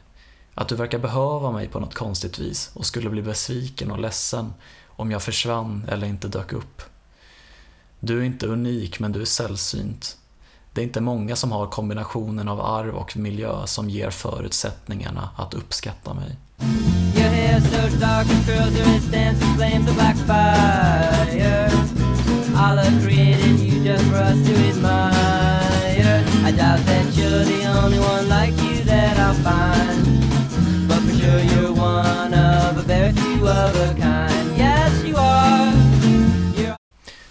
att 0.54 0.68
du 0.68 0.76
verkar 0.76 1.00
behöva 1.00 1.52
mig 1.52 1.68
på 1.68 1.80
något 1.80 1.96
konstigt 1.96 2.40
vis 2.40 2.72
och 2.74 2.86
skulle 2.86 3.10
bli 3.10 3.22
besviken 3.22 3.92
och 3.92 4.00
ledsen 4.00 4.54
om 4.88 5.12
jag 5.12 5.24
försvann 5.24 5.86
eller 5.88 6.08
inte 6.08 6.28
dök 6.28 6.54
upp. 6.54 6.82
Du 8.00 8.20
är 8.20 8.24
inte 8.24 8.48
unik, 8.48 9.00
men 9.00 9.12
du 9.12 9.22
är 9.22 9.26
sällsynt. 9.26 10.18
Det 10.78 10.82
är 10.82 10.84
inte 10.84 11.02
många 11.02 11.36
som 11.36 11.52
har 11.52 11.68
kombinationen 11.68 12.48
av 12.48 12.62
arv 12.62 12.96
och 12.96 13.18
miljö 13.18 13.68
som 13.68 13.90
ger 13.90 14.10
förutsättningarna 14.10 15.30
att 15.36 15.54
uppskatta 15.54 16.14
mig. 16.14 16.38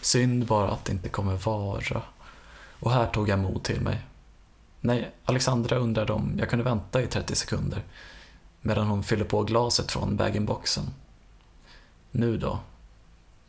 Synd 0.00 0.46
bara 0.46 0.70
att 0.70 0.84
det 0.84 0.92
inte 0.92 1.08
kommer 1.08 1.36
vara. 1.36 2.02
Och 2.80 2.92
här 2.92 3.06
tog 3.06 3.28
jag 3.28 3.38
mod 3.38 3.64
till 3.64 3.80
mig. 3.80 4.00
Nej, 4.80 5.14
Alexandra 5.24 5.76
undrade 5.76 6.12
om 6.12 6.34
jag 6.38 6.50
kunde 6.50 6.64
vänta 6.64 7.02
i 7.02 7.06
30 7.06 7.34
sekunder 7.34 7.82
medan 8.66 8.86
hon 8.86 9.02
fyller 9.02 9.24
på 9.24 9.42
glaset 9.42 9.92
från 9.92 10.16
bag-in-boxen. 10.16 10.84
Nu 12.10 12.38
då? 12.38 12.58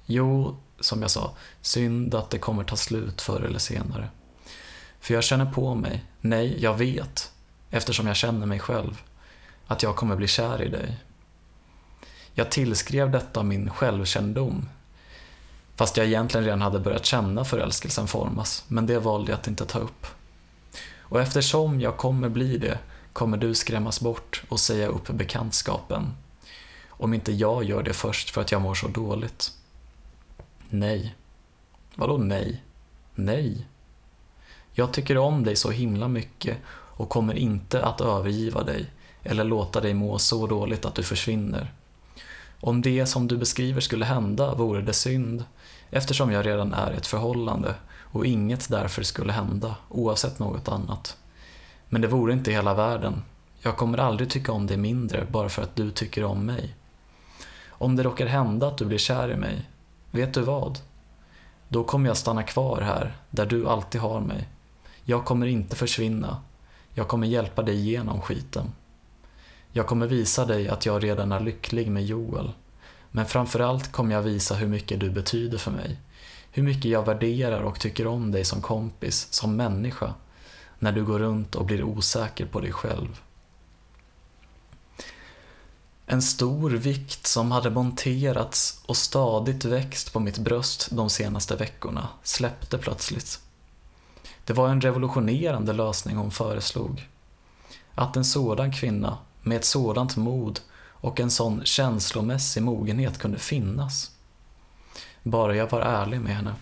Jo, 0.05 0.57
som 0.79 1.01
jag 1.01 1.11
sa, 1.11 1.35
synd 1.61 2.15
att 2.15 2.29
det 2.29 2.39
kommer 2.39 2.63
ta 2.63 2.75
slut 2.75 3.21
förr 3.21 3.41
eller 3.41 3.59
senare. 3.59 4.09
För 4.99 5.13
jag 5.13 5.23
känner 5.23 5.45
på 5.45 5.75
mig, 5.75 6.05
nej, 6.21 6.57
jag 6.59 6.77
vet, 6.77 7.31
eftersom 7.69 8.07
jag 8.07 8.15
känner 8.15 8.45
mig 8.45 8.59
själv, 8.59 9.01
att 9.67 9.83
jag 9.83 9.95
kommer 9.95 10.15
bli 10.15 10.27
kär 10.27 10.61
i 10.61 10.69
dig. 10.69 10.97
Jag 12.33 12.51
tillskrev 12.51 13.11
detta 13.11 13.43
min 13.43 13.69
självkännedom, 13.69 14.69
fast 15.77 15.97
jag 15.97 16.07
egentligen 16.07 16.45
redan 16.45 16.61
hade 16.61 16.79
börjat 16.79 17.05
känna 17.05 17.45
förälskelsen 17.45 18.07
formas, 18.07 18.63
men 18.67 18.85
det 18.85 18.99
valde 18.99 19.31
jag 19.31 19.39
att 19.39 19.47
inte 19.47 19.65
ta 19.65 19.79
upp. 19.79 20.07
Och 20.99 21.21
eftersom 21.21 21.81
jag 21.81 21.97
kommer 21.97 22.29
bli 22.29 22.57
det 22.57 22.79
kommer 23.13 23.37
du 23.37 23.55
skrämmas 23.55 24.01
bort 24.01 24.43
och 24.49 24.59
säga 24.59 24.87
upp 24.87 25.09
bekantskapen. 25.09 26.13
Om 26.87 27.13
inte 27.13 27.31
jag 27.31 27.63
gör 27.63 27.83
det 27.83 27.93
först 27.93 28.29
för 28.29 28.41
att 28.41 28.51
jag 28.51 28.61
mår 28.61 28.75
så 28.75 28.87
dåligt. 28.87 29.51
Nej. 30.69 31.15
Vadå 31.95 32.17
nej? 32.17 32.63
Nej. 33.15 33.67
Jag 34.73 34.93
tycker 34.93 35.17
om 35.17 35.43
dig 35.43 35.55
så 35.55 35.71
himla 35.71 36.07
mycket 36.07 36.57
och 36.69 37.09
kommer 37.09 37.33
inte 37.33 37.85
att 37.85 38.01
övergiva 38.01 38.63
dig 38.63 38.85
eller 39.23 39.43
låta 39.43 39.81
dig 39.81 39.93
må 39.93 40.19
så 40.19 40.47
dåligt 40.47 40.85
att 40.85 40.95
du 40.95 41.03
försvinner. 41.03 41.73
Om 42.61 42.81
det 42.81 43.05
som 43.05 43.27
du 43.27 43.37
beskriver 43.37 43.81
skulle 43.81 44.05
hända 44.05 44.55
vore 44.55 44.81
det 44.81 44.93
synd 44.93 45.45
eftersom 45.89 46.31
jag 46.31 46.45
redan 46.45 46.73
är 46.73 46.91
i 46.91 46.95
ett 46.95 47.07
förhållande 47.07 47.75
och 48.11 48.25
inget 48.25 48.69
därför 48.69 49.03
skulle 49.03 49.33
hända 49.33 49.75
oavsett 49.89 50.39
något 50.39 50.67
annat. 50.67 51.17
Men 51.89 52.01
det 52.01 52.07
vore 52.07 52.33
inte 52.33 52.51
hela 52.51 52.73
världen. 52.73 53.23
Jag 53.61 53.77
kommer 53.77 53.97
aldrig 53.97 54.29
tycka 54.29 54.51
om 54.51 54.67
dig 54.67 54.77
mindre 54.77 55.27
bara 55.31 55.49
för 55.49 55.61
att 55.61 55.75
du 55.75 55.91
tycker 55.91 56.23
om 56.23 56.45
mig. 56.45 56.75
Om 57.69 57.95
det 57.95 58.03
råkar 58.03 58.25
hända 58.25 58.67
att 58.67 58.77
du 58.77 58.85
blir 58.85 58.97
kär 58.97 59.31
i 59.31 59.35
mig, 59.35 59.69
vet 60.11 60.33
du 60.33 60.41
vad? 60.41 60.79
Då 61.69 61.83
kommer 61.83 62.07
jag 62.07 62.17
stanna 62.17 62.43
kvar 62.43 62.81
här, 62.81 63.17
där 63.29 63.45
du 63.45 63.67
alltid 63.67 64.01
har 64.01 64.19
mig. 64.19 64.47
Jag 65.03 65.25
kommer 65.25 65.47
inte 65.47 65.75
försvinna. 65.75 66.41
Jag 66.93 67.07
kommer 67.07 67.27
hjälpa 67.27 67.61
dig 67.61 67.75
igenom 67.75 68.21
skiten. 68.21 68.71
Jag 69.71 69.87
kommer 69.87 70.07
visa 70.07 70.45
dig 70.45 70.67
att 70.67 70.85
jag 70.85 71.03
redan 71.03 71.31
är 71.31 71.39
lycklig 71.39 71.91
med 71.91 72.05
Joel. 72.05 72.51
Men 73.11 73.25
framförallt 73.25 73.91
kommer 73.91 74.15
jag 74.15 74.21
visa 74.21 74.55
hur 74.55 74.67
mycket 74.67 74.99
du 74.99 75.09
betyder 75.09 75.57
för 75.57 75.71
mig. 75.71 75.99
Hur 76.51 76.63
mycket 76.63 76.91
jag 76.91 77.05
värderar 77.05 77.61
och 77.61 77.79
tycker 77.79 78.07
om 78.07 78.31
dig 78.31 78.45
som 78.45 78.61
kompis, 78.61 79.27
som 79.33 79.55
människa 79.55 80.13
när 80.79 80.91
du 80.91 81.05
går 81.05 81.19
runt 81.19 81.55
och 81.55 81.65
blir 81.65 81.83
osäker 81.83 82.45
på 82.45 82.59
dig 82.59 82.71
själv. 82.71 83.21
En 86.05 86.21
stor 86.21 86.69
vikt 86.69 87.27
som 87.27 87.51
hade 87.51 87.69
monterats 87.69 88.81
och 88.85 88.97
stadigt 88.97 89.65
växt 89.65 90.13
på 90.13 90.19
mitt 90.19 90.37
bröst 90.37 90.87
de 90.91 91.09
senaste 91.09 91.55
veckorna 91.55 92.07
släppte 92.23 92.77
plötsligt. 92.77 93.39
Det 94.45 94.53
var 94.53 94.69
en 94.69 94.81
revolutionerande 94.81 95.73
lösning 95.73 96.17
hon 96.17 96.31
föreslog. 96.31 97.07
Att 97.95 98.15
en 98.15 98.25
sådan 98.25 98.71
kvinna 98.73 99.17
med 99.47 99.57
ett 99.57 99.65
sådant 99.65 100.15
mod 100.15 100.59
och 100.99 101.19
en 101.19 101.31
sån 101.31 101.65
känslomässig 101.65 102.63
mogenhet 102.63 103.17
kunde 103.17 103.39
finnas. 103.39 104.11
Bara 105.23 105.55
jag 105.55 105.71
var 105.71 105.81
ärlig 105.81 106.21
med 106.21 106.35
henne. 106.35 106.53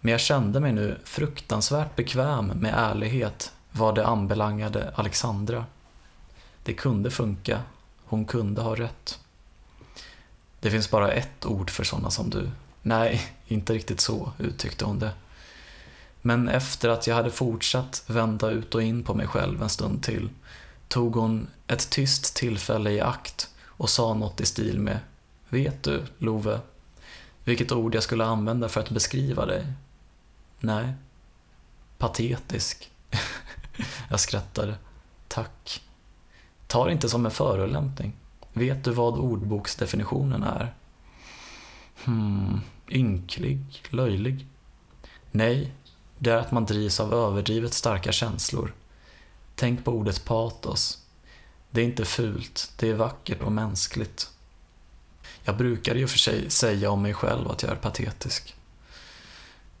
Men 0.00 0.12
jag 0.12 0.20
kände 0.20 0.60
mig 0.60 0.72
nu 0.72 0.98
fruktansvärt 1.04 1.96
bekväm 1.96 2.46
med 2.46 2.74
ärlighet 2.76 3.52
vad 3.70 3.94
det 3.94 4.06
anbelangade 4.06 4.92
Alexandra. 4.94 5.66
Det 6.62 6.74
kunde 6.74 7.10
funka. 7.10 7.62
Hon 8.04 8.24
kunde 8.24 8.62
ha 8.62 8.74
rätt. 8.74 9.18
Det 10.60 10.70
finns 10.70 10.90
bara 10.90 11.12
ett 11.12 11.46
ord 11.46 11.70
för 11.70 11.84
sådana 11.84 12.10
som 12.10 12.30
du. 12.30 12.50
Nej, 12.82 13.22
inte 13.46 13.72
riktigt 13.72 14.00
så 14.00 14.32
uttryckte 14.38 14.84
hon 14.84 14.98
det. 14.98 15.10
Men 16.22 16.48
efter 16.48 16.88
att 16.88 17.06
jag 17.06 17.14
hade 17.14 17.30
fortsatt 17.30 18.04
vända 18.06 18.50
ut 18.50 18.74
och 18.74 18.82
in 18.82 19.04
på 19.04 19.14
mig 19.14 19.26
själv 19.26 19.62
en 19.62 19.68
stund 19.68 20.02
till 20.02 20.28
tog 20.88 21.14
hon 21.14 21.48
ett 21.66 21.90
tyst 21.90 22.36
tillfälle 22.36 22.90
i 22.90 23.00
akt 23.00 23.50
och 23.64 23.90
sa 23.90 24.14
något 24.14 24.40
i 24.40 24.46
stil 24.46 24.80
med 24.80 24.98
Vet 25.48 25.82
du, 25.82 26.02
Love, 26.18 26.60
vilket 27.44 27.72
ord 27.72 27.94
jag 27.94 28.02
skulle 28.02 28.24
använda 28.24 28.68
för 28.68 28.80
att 28.80 28.90
beskriva 28.90 29.46
dig? 29.46 29.66
Nej. 30.60 30.92
Patetisk. 31.98 32.90
jag 34.10 34.20
skrattade. 34.20 34.74
Tack. 35.28 35.82
Ta 36.66 36.84
det 36.84 36.92
inte 36.92 37.08
som 37.08 37.26
en 37.26 37.32
förolämpning. 37.32 38.12
Vet 38.52 38.84
du 38.84 38.90
vad 38.90 39.18
ordboksdefinitionen 39.18 40.42
är? 40.42 40.74
Hmm, 42.04 42.60
ynklig, 42.88 43.82
löjlig? 43.90 44.46
Nej, 45.30 45.72
det 46.18 46.30
är 46.30 46.36
att 46.36 46.52
man 46.52 46.64
drivs 46.64 47.00
av 47.00 47.14
överdrivet 47.14 47.74
starka 47.74 48.12
känslor. 48.12 48.74
Tänk 49.58 49.84
på 49.84 49.90
ordet 49.90 50.24
patos. 50.24 50.98
Det 51.70 51.80
är 51.80 51.84
inte 51.84 52.04
fult, 52.04 52.72
det 52.76 52.90
är 52.90 52.94
vackert 52.94 53.42
och 53.42 53.52
mänskligt. 53.52 54.30
Jag 55.42 55.56
brukar 55.56 55.94
i 55.94 56.04
och 56.04 56.10
för 56.10 56.18
sig 56.18 56.50
säga 56.50 56.90
om 56.90 57.02
mig 57.02 57.14
själv 57.14 57.50
att 57.50 57.62
jag 57.62 57.72
är 57.72 57.76
patetisk. 57.76 58.54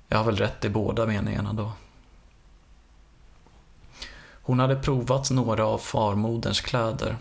Jag 0.08 0.18
har 0.18 0.24
väl 0.24 0.36
rätt 0.36 0.64
i 0.64 0.68
båda 0.68 1.06
meningarna 1.06 1.52
då. 1.52 1.72
Hon 4.42 4.58
hade 4.58 4.76
provat 4.76 5.30
några 5.30 5.66
av 5.66 5.78
farmoderns 5.78 6.60
kläder 6.60 7.16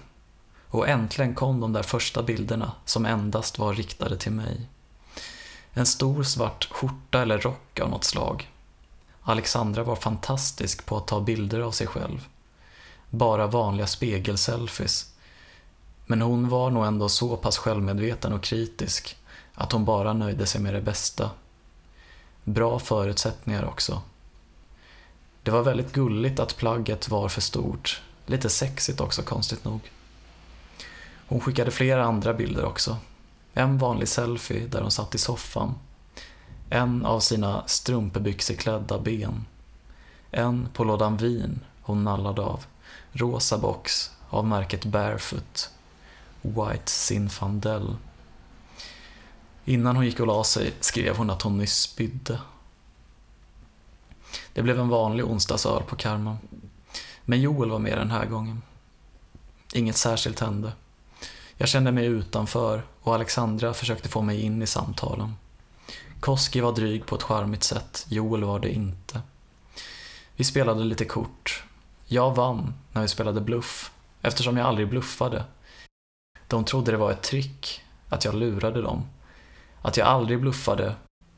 och 0.68 0.88
äntligen 0.88 1.36
kom 1.36 1.60
de 1.60 1.74
där 1.74 1.84
första 1.84 2.24
bilderna 2.24 2.72
som 2.86 3.06
endast 3.06 3.60
var 3.60 3.74
riktade 3.74 4.18
till 4.18 4.32
mig. 4.32 4.70
En 5.74 5.86
stor 5.86 6.24
svart 6.24 6.68
skjorta 6.72 7.22
eller 7.22 7.38
rock 7.38 7.80
av 7.80 7.90
något 7.90 8.04
slag. 8.04 8.52
Alexandra 9.22 9.84
var 9.84 9.96
fantastisk 9.96 10.86
på 10.86 10.98
att 10.98 11.08
ta 11.08 11.22
bilder 11.22 11.60
av 11.60 11.72
sig 11.72 11.88
själv. 11.88 12.28
Bara 13.10 13.48
vanliga 13.48 13.88
spegelselfies. 13.88 15.14
Men 16.06 16.22
hon 16.22 16.50
var 16.50 16.70
nog 16.70 16.86
ändå 16.86 17.10
så 17.10 17.38
pass 17.38 17.58
självmedveten 17.58 18.34
och 18.34 18.44
kritisk 18.44 19.18
att 19.54 19.72
hon 19.72 19.86
bara 19.86 20.14
nöjde 20.14 20.46
sig 20.46 20.62
med 20.62 20.74
det 20.74 20.82
bästa. 20.82 21.30
Bra 22.44 22.80
förutsättningar 22.80 23.66
också. 23.66 24.02
Det 25.44 25.52
var 25.52 25.64
väldigt 25.64 25.94
gulligt 25.94 26.40
att 26.40 26.58
plagget 26.58 27.10
var 27.10 27.30
för 27.30 27.42
stort. 27.42 28.02
Lite 28.26 28.50
sexigt 28.50 29.00
också, 29.00 29.22
konstigt 29.22 29.66
nog. 29.66 29.80
Hon 31.28 31.40
skickade 31.40 31.72
flera 31.72 32.06
andra 32.06 32.34
bilder 32.34 32.66
också. 32.66 32.98
En 33.54 33.78
vanlig 33.78 34.08
selfie 34.08 34.68
där 34.68 34.82
hon 34.82 34.92
satt 34.92 35.16
i 35.16 35.18
soffan. 35.18 35.76
En 36.70 37.06
av 37.06 37.20
sina 37.20 37.64
strumpbyxeklädda 37.68 39.00
ben. 39.00 39.46
En 40.32 40.70
på 40.74 40.84
lådan 40.84 41.18
vin 41.18 41.60
hon 41.82 42.04
nallade 42.04 42.42
av. 42.42 42.66
Rosa 43.18 43.58
box 43.58 44.12
av 44.30 44.48
märket 44.48 44.86
Barefoot. 44.86 45.70
White 46.42 46.92
Zinfandel. 46.92 47.96
Innan 49.66 49.96
hon 49.96 50.06
gick 50.06 50.20
och 50.20 50.28
la 50.28 50.44
sig 50.44 50.74
skrev 50.80 51.18
hon 51.18 51.30
att 51.30 51.42
hon 51.42 51.58
nyss 51.58 51.76
spydde. 51.76 52.40
Det 54.54 54.62
blev 54.62 54.80
en 54.80 54.90
vanlig 54.90 55.26
onsdagsöl 55.26 55.84
på 55.84 55.96
Karma. 55.96 56.38
Men 57.26 57.42
Joel 57.42 57.70
var 57.70 57.80
med 57.80 57.98
den 57.98 58.12
här 58.12 58.26
gången. 58.26 58.62
Inget 59.74 59.98
särskilt 59.98 60.40
hände. 60.40 60.72
Jag 61.56 61.70
kände 61.70 61.92
mig 61.92 62.06
utanför 62.06 62.84
och 63.02 63.16
Alexandra 63.16 63.74
försökte 63.74 64.10
få 64.10 64.22
mig 64.22 64.42
in 64.42 64.62
i 64.62 64.68
samtalen. 64.68 65.36
Koski 66.20 66.60
var 66.60 66.72
dryg 66.72 67.06
på 67.06 67.16
ett 67.16 67.24
charmigt 67.24 67.64
sätt, 67.64 68.06
Joel 68.10 68.44
var 68.44 68.60
det 68.60 68.72
inte. 68.72 69.22
Vi 70.36 70.44
spelade 70.44 70.84
lite 70.84 71.06
kort. 71.06 71.64
Jag 72.10 72.36
vann 72.36 72.74
när 72.92 73.02
vi 73.02 73.08
spelade 73.08 73.42
bluff, 73.42 73.92
eftersom 74.22 74.58
jag 74.58 74.68
aldrig 74.68 74.90
bluffade. 74.90 75.46
De 76.48 76.66
trodde 76.66 76.92
det 76.92 76.98
var 76.98 77.12
ett 77.12 77.22
trick, 77.22 77.82
att 78.10 78.26
jag 78.26 78.36
lurade 78.36 78.82
dem. 78.82 79.06
Att 79.82 79.98
jag 79.98 80.08
aldrig 80.08 80.42
bluffade 80.42 80.96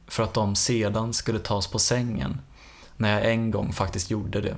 för 0.08 0.24
att 0.24 0.34
de 0.34 0.56
sedan 0.56 1.14
skulle 1.14 1.40
tas 1.40 1.68
på 1.68 1.80
sängen 1.80 2.42
när 2.98 3.14
jag 3.14 3.32
en 3.32 3.52
gång 3.52 3.74
faktiskt 3.74 4.12
gjorde 4.12 4.42
det. 4.42 4.56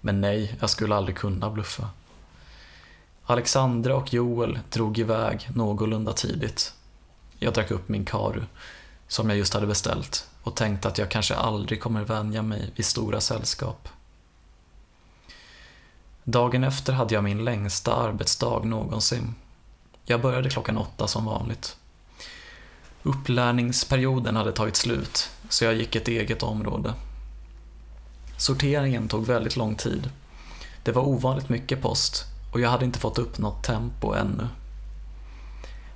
Men 0.00 0.20
nej, 0.20 0.56
jag 0.60 0.70
skulle 0.70 0.94
aldrig 0.94 1.16
kunna 1.16 1.50
bluffa. 1.50 1.90
Alexandra 3.24 3.96
och 3.96 4.12
Joel 4.12 4.58
drog 4.70 4.98
iväg 4.98 5.48
någorlunda 5.54 6.12
tidigt. 6.12 6.74
Jag 7.38 7.54
drack 7.54 7.70
upp 7.70 7.88
min 7.88 8.04
karu, 8.04 8.42
som 9.08 9.28
jag 9.28 9.38
just 9.38 9.54
hade 9.54 9.66
beställt, 9.66 10.28
och 10.42 10.56
tänkte 10.56 10.88
att 10.88 10.98
jag 10.98 11.10
kanske 11.10 11.34
aldrig 11.34 11.82
kommer 11.82 12.04
vänja 12.04 12.42
mig 12.42 12.72
vid 12.76 12.86
stora 12.86 13.20
sällskap. 13.20 13.88
Dagen 16.24 16.64
efter 16.64 16.92
hade 16.92 17.14
jag 17.14 17.24
min 17.24 17.44
längsta 17.44 17.94
arbetsdag 17.94 18.64
någonsin. 18.64 19.34
Jag 20.04 20.20
började 20.20 20.50
klockan 20.50 20.78
åtta 20.78 21.06
som 21.06 21.24
vanligt. 21.24 21.76
Upplärningsperioden 23.02 24.36
hade 24.36 24.52
tagit 24.52 24.76
slut, 24.76 25.30
så 25.48 25.64
jag 25.64 25.74
gick 25.74 25.96
ett 25.96 26.08
eget 26.08 26.42
område. 26.42 26.94
Sorteringen 28.36 29.08
tog 29.08 29.26
väldigt 29.26 29.56
lång 29.56 29.74
tid. 29.74 30.10
Det 30.84 30.92
var 30.92 31.02
ovanligt 31.02 31.48
mycket 31.48 31.82
post 31.82 32.24
och 32.52 32.60
jag 32.60 32.70
hade 32.70 32.84
inte 32.84 32.98
fått 32.98 33.18
upp 33.18 33.38
något 33.38 33.64
tempo 33.64 34.14
ännu. 34.14 34.48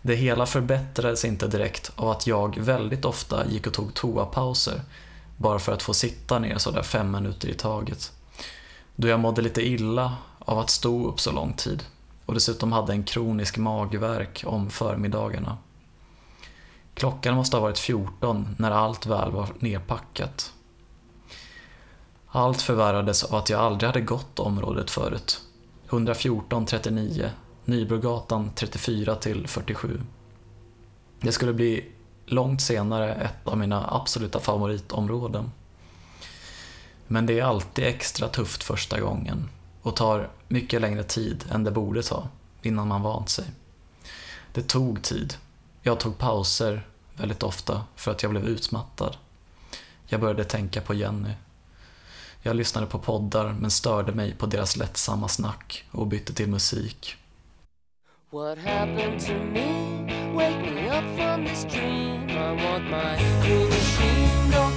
Det 0.03 0.15
hela 0.15 0.47
förbättrades 0.47 1.25
inte 1.25 1.47
direkt 1.47 1.93
av 1.97 2.11
att 2.11 2.27
jag 2.27 2.59
väldigt 2.59 3.05
ofta 3.05 3.47
gick 3.47 3.67
och 3.67 3.75
tog 3.75 3.95
toapauser 3.95 4.81
bara 5.37 5.59
för 5.59 5.73
att 5.73 5.83
få 5.83 5.95
sitta 5.95 6.39
ner 6.39 6.59
sådär 6.59 6.83
fem 6.83 7.11
minuter 7.11 7.49
i 7.49 7.55
taget. 7.55 8.13
Då 8.97 9.09
jag 9.09 9.21
mådde 9.21 9.43
lite 9.43 9.69
illa 9.69 10.17
av 10.39 10.59
att 10.59 10.71
stå 10.71 11.09
upp 11.09 11.21
så 11.21 11.33
lång 11.33 11.53
tid 11.53 11.85
och 12.27 12.35
dessutom 12.35 12.73
hade 12.73 12.93
en 12.93 13.05
kronisk 13.05 13.57
magvärk 13.57 14.45
om 14.47 14.71
förmiddagarna. 14.71 15.59
Klockan 16.95 17.35
måste 17.35 17.57
ha 17.57 17.63
varit 17.63 17.79
14 17.79 18.57
när 18.59 18.71
allt 18.71 19.07
väl 19.07 19.31
var 19.31 19.49
nedpackat. 19.59 20.53
Allt 22.27 22.63
förvärrades 22.63 23.25
av 23.25 23.35
att 23.35 23.51
jag 23.51 23.61
aldrig 23.61 23.89
hade 23.89 24.01
gått 24.01 24.39
området 24.39 24.91
förut 24.91 25.41
114 25.89 26.67
39, 26.67 27.31
Nybrogatan 27.65 28.51
34 28.55 29.15
till 29.15 29.49
47. 29.49 30.01
Det 31.21 31.33
skulle 31.33 31.53
bli 31.53 31.85
långt 32.27 32.63
senare 32.63 33.15
ett 33.15 33.49
av 33.49 33.59
mina 33.59 33.95
absoluta 33.95 34.41
favoritområden. 34.41 35.51
Men 37.09 37.27
det 37.27 37.39
är 37.39 37.45
alltid 37.45 37.85
extra 37.85 38.29
tufft 38.29 38.63
första 38.63 39.01
gången 39.01 39.49
och 39.83 39.97
tar 39.97 40.29
mycket 40.49 40.81
längre 40.81 41.03
tid 41.03 41.45
än 41.51 41.65
det 41.65 41.71
borde 41.71 42.03
ta 42.03 42.29
innan 42.63 42.89
man 42.89 43.03
vant 43.03 43.29
sig. 43.29 43.45
Det 44.53 44.63
tog 44.63 45.03
tid. 45.03 45.35
Jag 45.83 46.01
tog 46.01 46.19
pauser 46.19 46.87
väldigt 47.17 47.43
ofta 47.43 47.85
för 47.97 48.11
att 48.11 48.23
jag 48.23 48.31
blev 48.31 48.45
utmattad. 48.45 49.17
Jag 50.07 50.21
började 50.21 50.45
tänka 50.45 50.81
på 50.81 50.95
Jenny 50.95 51.33
jag 52.47 52.57
lyssnade 52.57 52.87
på 52.87 52.99
poddar 52.99 53.57
men 53.61 53.71
störde 53.71 54.13
mig 54.13 54.35
på 54.35 54.47
deras 54.47 54.77
lättsamma 54.77 55.29
snack 55.29 55.85
och 55.91 56.07
bytte 56.07 56.33
till 56.35 56.49
musik. 56.49 57.17
What 58.31 58.59
happened 58.59 59.21
to 59.21 59.33
me? 59.33 59.97
Wake 60.35 60.71
me 60.75 60.89
up 60.89 61.05
from 61.17 61.47
this 61.47 61.65
dream. 61.65 62.29
I 62.29 62.65
want 62.65 62.85
my 62.85 63.47
green 63.47 63.69
machine. 63.69 64.76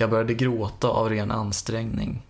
Jag 0.00 0.10
började 0.10 0.34
gråta 0.34 0.88
av 0.88 1.08
ren 1.08 1.30
ansträngning 1.30 2.22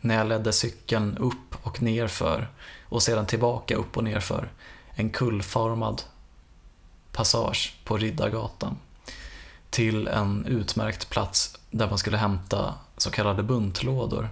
när 0.00 0.14
jag 0.14 0.26
ledde 0.26 0.52
cykeln 0.52 1.18
upp 1.18 1.56
och 1.62 1.82
nerför 1.82 2.48
och 2.88 3.02
sedan 3.02 3.26
tillbaka 3.26 3.76
upp 3.76 3.96
och 3.96 4.04
nerför 4.04 4.52
en 4.94 5.10
kullformad 5.10 6.02
passage 7.12 7.74
på 7.84 7.96
Riddargatan 7.96 8.76
till 9.70 10.08
en 10.08 10.46
utmärkt 10.46 11.10
plats 11.10 11.58
där 11.70 11.88
man 11.88 11.98
skulle 11.98 12.16
hämta 12.16 12.74
så 12.96 13.10
kallade 13.10 13.42
buntlådor. 13.42 14.28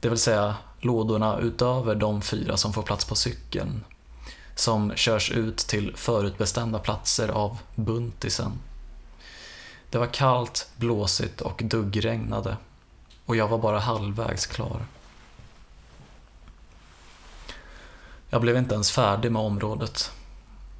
Det 0.00 0.08
vill 0.08 0.18
säga 0.18 0.56
lådorna 0.80 1.38
utöver 1.38 1.94
de 1.94 2.22
fyra 2.22 2.56
som 2.56 2.72
får 2.72 2.82
plats 2.82 3.04
på 3.04 3.14
cykeln 3.14 3.84
som 4.54 4.92
körs 4.96 5.30
ut 5.30 5.56
till 5.56 5.96
förutbestämda 5.96 6.78
platser 6.78 7.28
av 7.28 7.58
buntisen. 7.74 8.52
Det 9.92 9.98
var 9.98 10.06
kallt, 10.06 10.68
blåsigt 10.76 11.40
och 11.40 11.62
duggregnade 11.64 12.56
och 13.26 13.36
jag 13.36 13.48
var 13.48 13.58
bara 13.58 13.78
halvvägs 13.78 14.46
klar. 14.46 14.86
Jag 18.30 18.40
blev 18.40 18.56
inte 18.56 18.74
ens 18.74 18.90
färdig 18.90 19.32
med 19.32 19.42
området. 19.42 20.10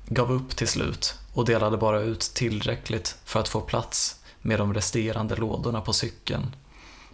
Gav 0.06 0.32
upp 0.32 0.56
till 0.56 0.68
slut 0.68 1.18
och 1.32 1.44
delade 1.44 1.76
bara 1.76 2.00
ut 2.00 2.20
tillräckligt 2.20 3.18
för 3.24 3.40
att 3.40 3.48
få 3.48 3.60
plats 3.60 4.20
med 4.42 4.58
de 4.58 4.74
resterande 4.74 5.36
lådorna 5.36 5.80
på 5.80 5.92
cykeln 5.92 6.56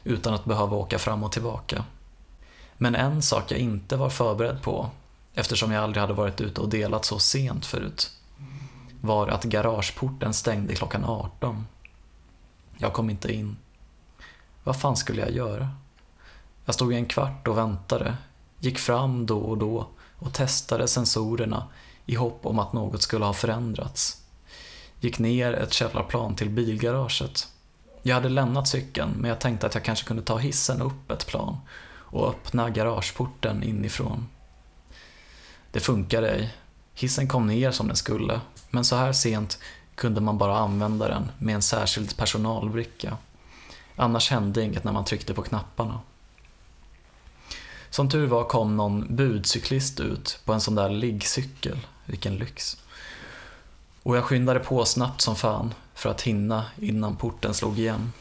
utan 0.04 0.34
att 0.34 0.44
behöva 0.44 0.76
åka 0.76 0.98
fram 0.98 1.24
och 1.24 1.32
tillbaka. 1.32 1.84
Men 2.76 2.94
en 2.94 3.22
sak 3.22 3.52
jag 3.52 3.58
inte 3.58 3.96
var 3.96 4.10
förberedd 4.10 4.62
på 4.62 4.90
eftersom 5.34 5.72
jag 5.72 5.84
aldrig 5.84 6.00
hade 6.00 6.14
varit 6.14 6.40
ute 6.40 6.60
och 6.60 6.68
delat 6.68 7.04
så 7.04 7.18
sent 7.18 7.66
förut, 7.66 8.10
var 9.00 9.28
att 9.28 9.44
garageporten 9.44 10.34
stängde 10.34 10.74
klockan 10.74 11.04
18. 11.04 11.66
Jag 12.80 12.92
kom 12.92 13.10
inte 13.10 13.32
in. 13.32 13.56
Vad 14.64 14.80
fan 14.80 14.96
skulle 14.96 15.20
jag 15.20 15.30
göra? 15.30 15.70
Jag 16.64 16.74
stod 16.74 16.92
i 16.92 16.96
en 16.96 17.06
kvart 17.06 17.48
och 17.48 17.58
väntade, 17.58 18.16
gick 18.60 18.78
fram 18.78 19.26
då 19.26 19.38
och 19.38 19.58
då 19.58 19.88
och 20.18 20.34
testade 20.34 20.88
sensorerna 20.88 21.68
i 22.06 22.14
hopp 22.14 22.46
om 22.46 22.58
att 22.58 22.72
något 22.72 23.02
skulle 23.02 23.24
ha 23.24 23.32
förändrats. 23.32 24.22
Gick 25.00 25.18
ner 25.18 25.52
ett 25.52 25.72
källarplan 25.72 26.36
till 26.36 26.50
bilgaraget. 26.50 27.48
Jag 28.02 28.14
hade 28.14 28.28
lämnat 28.28 28.68
cykeln 28.68 29.10
men 29.16 29.28
jag 29.28 29.40
tänkte 29.40 29.66
att 29.66 29.74
jag 29.74 29.84
kanske 29.84 30.06
kunde 30.06 30.22
ta 30.22 30.38
hissen 30.38 30.82
upp 30.82 31.10
ett 31.10 31.26
plan 31.26 31.56
och 32.10 32.28
öppna 32.28 32.70
garageporten 32.70 33.62
inifrån. 33.62 34.28
Det 35.72 35.80
funkade 35.80 36.30
ej. 36.30 36.54
Hissen 36.94 37.28
kom 37.28 37.46
ner 37.46 37.70
som 37.70 37.86
den 37.86 37.96
skulle, 37.96 38.40
men 38.70 38.84
så 38.84 38.96
här 38.96 39.12
sent 39.12 39.58
kunde 39.98 40.20
man 40.20 40.38
bara 40.38 40.58
använda 40.58 41.08
den 41.08 41.30
med 41.38 41.54
en 41.54 41.62
särskild 41.62 42.16
personalbricka. 42.16 43.16
Annars 43.96 44.30
hände 44.30 44.62
inget 44.62 44.84
när 44.84 44.92
man 44.92 45.04
tryckte 45.04 45.34
på 45.34 45.42
knapparna. 45.42 46.00
Som 47.90 48.08
tur 48.08 48.26
var 48.26 48.44
kom 48.44 48.76
någon 48.76 49.16
budcyklist 49.16 50.00
ut 50.00 50.40
på 50.44 50.52
en 50.52 50.60
sån 50.60 50.74
där 50.74 50.88
liggcykel. 50.88 51.86
Vilken 52.04 52.36
lyx. 52.36 52.76
Och 54.02 54.16
jag 54.16 54.24
skyndade 54.24 54.60
på 54.60 54.84
snabbt 54.84 55.20
som 55.20 55.36
fan 55.36 55.74
för 55.94 56.10
att 56.10 56.22
hinna 56.22 56.64
innan 56.76 57.16
porten 57.16 57.54
slog 57.54 57.78
igen. 57.78 58.12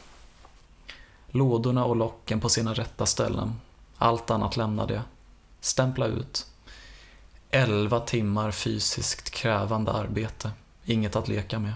Lådorna 1.30 1.84
och 1.84 1.96
locken 1.96 2.40
på 2.40 2.48
sina 2.48 2.74
rätta 2.74 3.06
ställen. 3.06 3.60
Allt 3.98 4.30
annat 4.30 4.56
lämnade 4.56 4.94
jag. 4.94 5.02
Stämpla 5.60 6.06
ut. 6.06 6.46
Elva 7.50 8.00
timmar 8.00 8.50
fysiskt 8.50 9.30
krävande 9.30 9.92
arbete. 9.92 10.50
Inget 10.88 11.16
att 11.16 11.28
leka 11.28 11.58
med. 11.58 11.72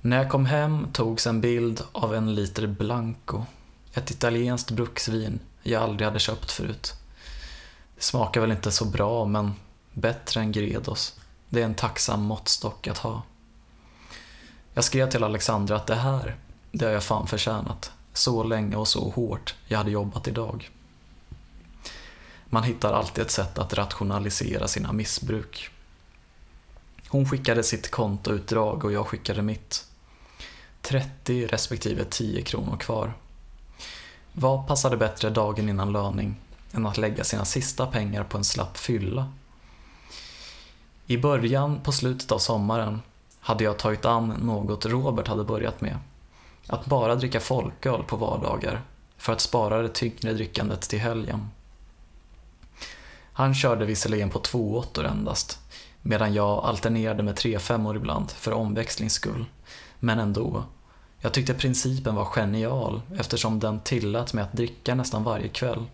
När 0.00 0.16
jag 0.16 0.30
kom 0.30 0.46
hem 0.46 0.86
togs 0.92 1.26
en 1.26 1.40
bild 1.40 1.82
av 1.92 2.14
en 2.14 2.34
liter 2.34 2.66
Blanco. 2.66 3.44
Ett 3.92 4.10
italienskt 4.10 4.70
bruksvin 4.70 5.40
jag 5.62 5.82
aldrig 5.82 6.06
hade 6.06 6.18
köpt 6.18 6.50
förut. 6.50 6.94
Det 7.96 8.02
smakar 8.02 8.40
väl 8.40 8.50
inte 8.50 8.70
så 8.70 8.84
bra, 8.84 9.24
men 9.24 9.54
bättre 9.92 10.40
än 10.40 10.52
Gredos. 10.52 11.20
Det 11.48 11.60
är 11.60 11.64
en 11.64 11.74
tacksam 11.74 12.22
måttstock 12.22 12.86
att 12.86 12.98
ha. 12.98 13.22
Jag 14.74 14.84
skrev 14.84 15.10
till 15.10 15.24
Alexandra 15.24 15.76
att 15.76 15.86
det 15.86 15.94
här, 15.94 16.36
det 16.72 16.84
har 16.84 16.92
jag 16.92 17.04
fan 17.04 17.26
förtjänat. 17.26 17.92
Så 18.12 18.42
länge 18.42 18.76
och 18.76 18.88
så 18.88 19.10
hårt 19.10 19.54
jag 19.66 19.78
hade 19.78 19.90
jobbat 19.90 20.28
idag. 20.28 20.70
Man 22.46 22.62
hittar 22.62 22.92
alltid 22.92 23.24
ett 23.24 23.30
sätt 23.30 23.58
att 23.58 23.74
rationalisera 23.74 24.68
sina 24.68 24.92
missbruk. 24.92 25.70
Hon 27.14 27.26
skickade 27.26 27.62
sitt 27.62 27.90
kontoutdrag 27.90 28.84
och 28.84 28.92
jag 28.92 29.06
skickade 29.06 29.42
mitt. 29.42 29.86
30 30.82 31.46
respektive 31.46 32.04
10 32.04 32.42
kronor 32.42 32.76
kvar. 32.76 33.12
Vad 34.32 34.66
passade 34.66 34.96
bättre 34.96 35.30
dagen 35.30 35.68
innan 35.68 35.92
löning 35.92 36.36
än 36.72 36.86
att 36.86 36.98
lägga 36.98 37.24
sina 37.24 37.44
sista 37.44 37.86
pengar 37.86 38.24
på 38.24 38.38
en 38.38 38.44
slapp 38.44 38.76
fylla? 38.76 39.32
I 41.06 41.18
början, 41.18 41.80
på 41.80 41.92
slutet 41.92 42.32
av 42.32 42.38
sommaren, 42.38 43.02
hade 43.40 43.64
jag 43.64 43.78
tagit 43.78 44.04
an 44.04 44.28
något 44.28 44.86
Robert 44.86 45.28
hade 45.28 45.44
börjat 45.44 45.80
med. 45.80 45.98
Att 46.66 46.86
bara 46.86 47.14
dricka 47.14 47.40
folköl 47.40 48.02
på 48.02 48.16
vardagar 48.16 48.82
för 49.16 49.32
att 49.32 49.40
spara 49.40 49.82
det 49.82 49.94
tyngre 49.94 50.32
drickandet 50.32 50.82
till 50.82 51.00
helgen. 51.00 51.50
Han 53.32 53.54
körde 53.54 53.84
visserligen 53.84 54.30
på 54.30 54.38
två 54.38 54.76
åttor 54.76 55.04
endast, 55.04 55.58
medan 56.06 56.34
jag 56.34 56.64
alternerade 56.64 57.22
med 57.22 57.36
tre 57.36 57.58
femmor 57.58 57.96
ibland 57.96 58.30
för 58.30 58.52
omväxlings 58.52 59.12
skull. 59.12 59.44
Men 60.00 60.18
ändå. 60.18 60.64
Jag 61.20 61.32
tyckte 61.32 61.54
principen 61.54 62.14
var 62.14 62.24
genial 62.24 63.02
eftersom 63.18 63.60
den 63.60 63.80
tillät 63.80 64.32
mig 64.32 64.44
att 64.44 64.52
dricka 64.52 64.94
nästan 64.94 65.24
varje 65.24 65.48
kväll 65.48 65.84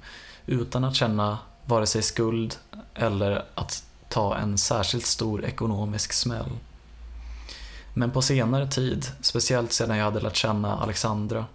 utan 0.47 0.85
att 0.85 0.95
känna 0.95 1.39
vare 1.67 1.87
sig 1.87 2.03
skuld 2.03 2.57
eller 2.95 3.45
att 3.55 3.85
ta 4.09 4.37
en 4.37 4.59
särskilt 4.59 5.07
stor 5.07 5.45
ekonomisk 5.45 6.13
smäll. 6.13 6.51
Men 7.95 8.11
på 8.11 8.23
senare 8.23 8.69
tid, 8.69 9.07
speciellt 9.21 9.73
sedan 9.73 9.97
jag 9.97 10.05
hade 10.05 10.21
lärt 10.21 10.37
känna 10.37 10.79
Alexandra, 10.79 11.47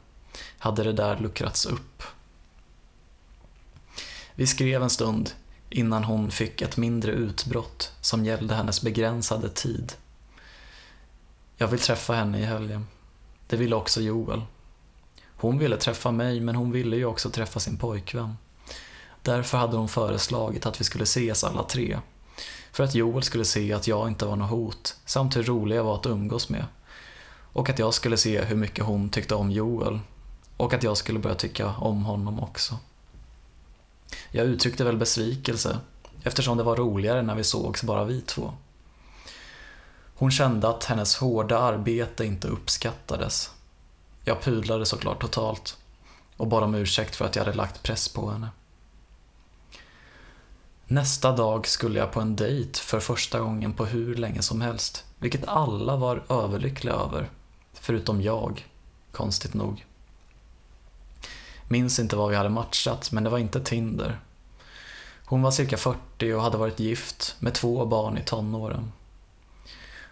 hade 0.57 0.83
det 0.83 0.93
där 0.93 1.17
luckrats 1.17 1.65
upp. 1.65 2.03
Vi 4.35 4.47
skrev 4.47 4.83
en 4.83 4.89
stund 4.89 5.31
innan 5.75 6.03
hon 6.03 6.31
fick 6.31 6.61
ett 6.61 6.77
mindre 6.77 7.11
utbrott 7.11 7.91
som 8.01 8.25
gällde 8.25 8.55
hennes 8.55 8.81
begränsade 8.81 9.49
tid. 9.49 9.93
Jag 11.57 11.67
vill 11.67 11.79
träffa 11.79 12.13
henne 12.13 12.39
i 12.39 12.45
helgen. 12.45 12.87
Det 13.47 13.57
ville 13.57 13.75
också 13.75 14.01
Joel. 14.01 14.41
Hon 15.37 15.57
ville 15.57 15.77
träffa 15.77 16.11
mig, 16.11 16.39
men 16.39 16.55
hon 16.55 16.71
ville 16.71 16.95
ju 16.95 17.05
också 17.05 17.29
träffa 17.29 17.59
sin 17.59 17.77
pojkvän. 17.77 18.37
Därför 19.21 19.57
hade 19.57 19.77
hon 19.77 19.89
föreslagit 19.89 20.65
att 20.65 20.81
vi 20.81 20.83
skulle 20.83 21.03
ses 21.03 21.43
alla 21.43 21.63
tre. 21.63 21.99
För 22.71 22.83
att 22.83 22.95
Joel 22.95 23.23
skulle 23.23 23.45
se 23.45 23.73
att 23.73 23.87
jag 23.87 24.07
inte 24.07 24.25
var 24.25 24.35
något 24.35 24.49
hot, 24.49 24.95
samt 25.05 25.35
hur 25.35 25.43
rolig 25.43 25.75
jag 25.75 25.83
var 25.83 25.95
att 25.95 26.05
umgås 26.05 26.49
med. 26.49 26.65
Och 27.53 27.69
att 27.69 27.79
jag 27.79 27.93
skulle 27.93 28.17
se 28.17 28.41
hur 28.41 28.55
mycket 28.55 28.85
hon 28.85 29.09
tyckte 29.09 29.35
om 29.35 29.51
Joel. 29.51 29.99
Och 30.57 30.73
att 30.73 30.83
jag 30.83 30.97
skulle 30.97 31.19
börja 31.19 31.35
tycka 31.35 31.67
om 31.67 32.05
honom 32.05 32.39
också. 32.39 32.77
Jag 34.31 34.45
uttryckte 34.45 34.83
väl 34.83 34.97
besvikelse, 34.97 35.79
eftersom 36.23 36.57
det 36.57 36.63
var 36.63 36.75
roligare 36.75 37.21
när 37.21 37.35
vi 37.35 37.43
sågs 37.43 37.83
bara 37.83 38.03
vi 38.03 38.21
två. 38.21 38.53
Hon 40.17 40.31
kände 40.31 40.69
att 40.69 40.83
hennes 40.83 41.17
hårda 41.17 41.59
arbete 41.59 42.25
inte 42.25 42.47
uppskattades. 42.47 43.51
Jag 44.23 44.41
pudlade 44.41 44.85
såklart 44.85 45.21
totalt 45.21 45.77
och 46.37 46.47
bad 46.47 46.63
om 46.63 46.75
ursäkt 46.75 47.15
för 47.15 47.25
att 47.25 47.35
jag 47.35 47.45
hade 47.45 47.57
lagt 47.57 47.83
press 47.83 48.09
på 48.09 48.31
henne. 48.31 48.49
Nästa 50.87 51.31
dag 51.31 51.67
skulle 51.67 51.99
jag 51.99 52.11
på 52.11 52.21
en 52.21 52.35
dejt 52.35 52.79
för 52.79 52.99
första 52.99 53.39
gången 53.39 53.73
på 53.73 53.85
hur 53.85 54.15
länge 54.15 54.41
som 54.41 54.61
helst, 54.61 55.05
vilket 55.19 55.47
alla 55.47 55.95
var 55.95 56.23
överlyckliga 56.29 56.93
över, 56.93 57.29
förutom 57.73 58.21
jag, 58.21 58.65
konstigt 59.11 59.53
nog. 59.53 59.85
Minns 61.67 61.99
inte 61.99 62.15
vad 62.15 62.29
vi 62.29 62.35
hade 62.35 62.49
matchat, 62.49 63.11
men 63.11 63.23
det 63.23 63.29
var 63.29 63.37
inte 63.37 63.59
Tinder. 63.59 64.19
Hon 65.25 65.41
var 65.41 65.51
cirka 65.51 65.77
40 65.77 66.33
och 66.33 66.41
hade 66.41 66.57
varit 66.57 66.79
gift 66.79 67.35
med 67.39 67.53
två 67.53 67.85
barn 67.85 68.17
i 68.17 68.21
tonåren. 68.21 68.91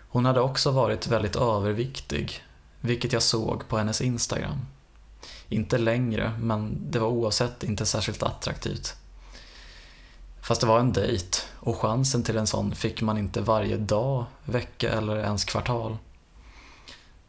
Hon 0.10 0.26
hade 0.26 0.42
också 0.42 0.72
varit 0.72 1.08
väldigt 1.08 1.36
överviktig, 1.36 2.44
vilket 2.82 3.14
jag 3.14 3.24
såg 3.24 3.68
på 3.68 3.78
hennes 3.78 4.02
Instagram. 4.02 4.66
Inte 5.50 5.78
längre, 5.78 6.40
men 6.40 6.92
det 6.92 7.00
var 7.00 7.08
oavsett 7.08 7.64
inte 7.64 7.86
särskilt 7.86 8.24
attraktivt. 8.24 8.96
Fast 10.42 10.62
det 10.62 10.68
var 10.68 10.80
en 10.80 10.94
dejt 10.94 11.38
och 11.60 11.78
chansen 11.78 12.24
till 12.24 12.38
en 12.38 12.48
sån 12.48 12.76
fick 12.76 13.02
man 13.02 13.18
inte 13.18 13.42
varje 13.42 13.78
dag, 13.78 14.26
vecka 14.46 14.92
eller 14.92 15.18
ens 15.18 15.46
kvartal. 15.46 15.98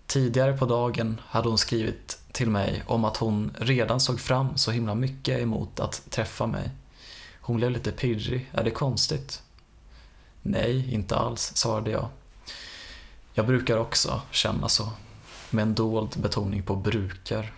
Tidigare 0.07 0.57
på 0.57 0.67
dagen 0.67 1.21
hade 1.27 1.49
hon 1.49 1.59
skrivit 1.59 2.19
till 2.35 2.51
mig 2.51 2.83
om 2.87 3.05
att 3.05 3.17
hon 3.17 3.57
redan 3.59 4.01
såg 4.01 4.21
fram 4.21 4.57
så 4.57 4.71
himla 4.71 4.95
mycket 4.95 5.41
emot 5.41 5.81
att 5.81 6.11
träffa 6.11 6.47
mig. 6.47 6.71
Hon 7.41 7.57
blev 7.57 7.71
lite 7.71 7.93
pirrig, 7.93 8.51
är 8.53 8.65
det 8.65 8.71
konstigt? 8.71 9.43
Nej, 10.43 10.95
inte 10.95 11.17
alls, 11.17 11.57
svarade 11.57 11.91
jag. 11.91 12.09
Jag 13.35 13.47
brukar 13.47 13.79
också 13.79 14.23
känna 14.31 14.69
så, 14.69 14.91
med 15.51 15.63
en 15.63 15.75
dold 15.75 16.15
betoning 16.17 16.63
på 16.63 16.77
brukar. 16.77 17.53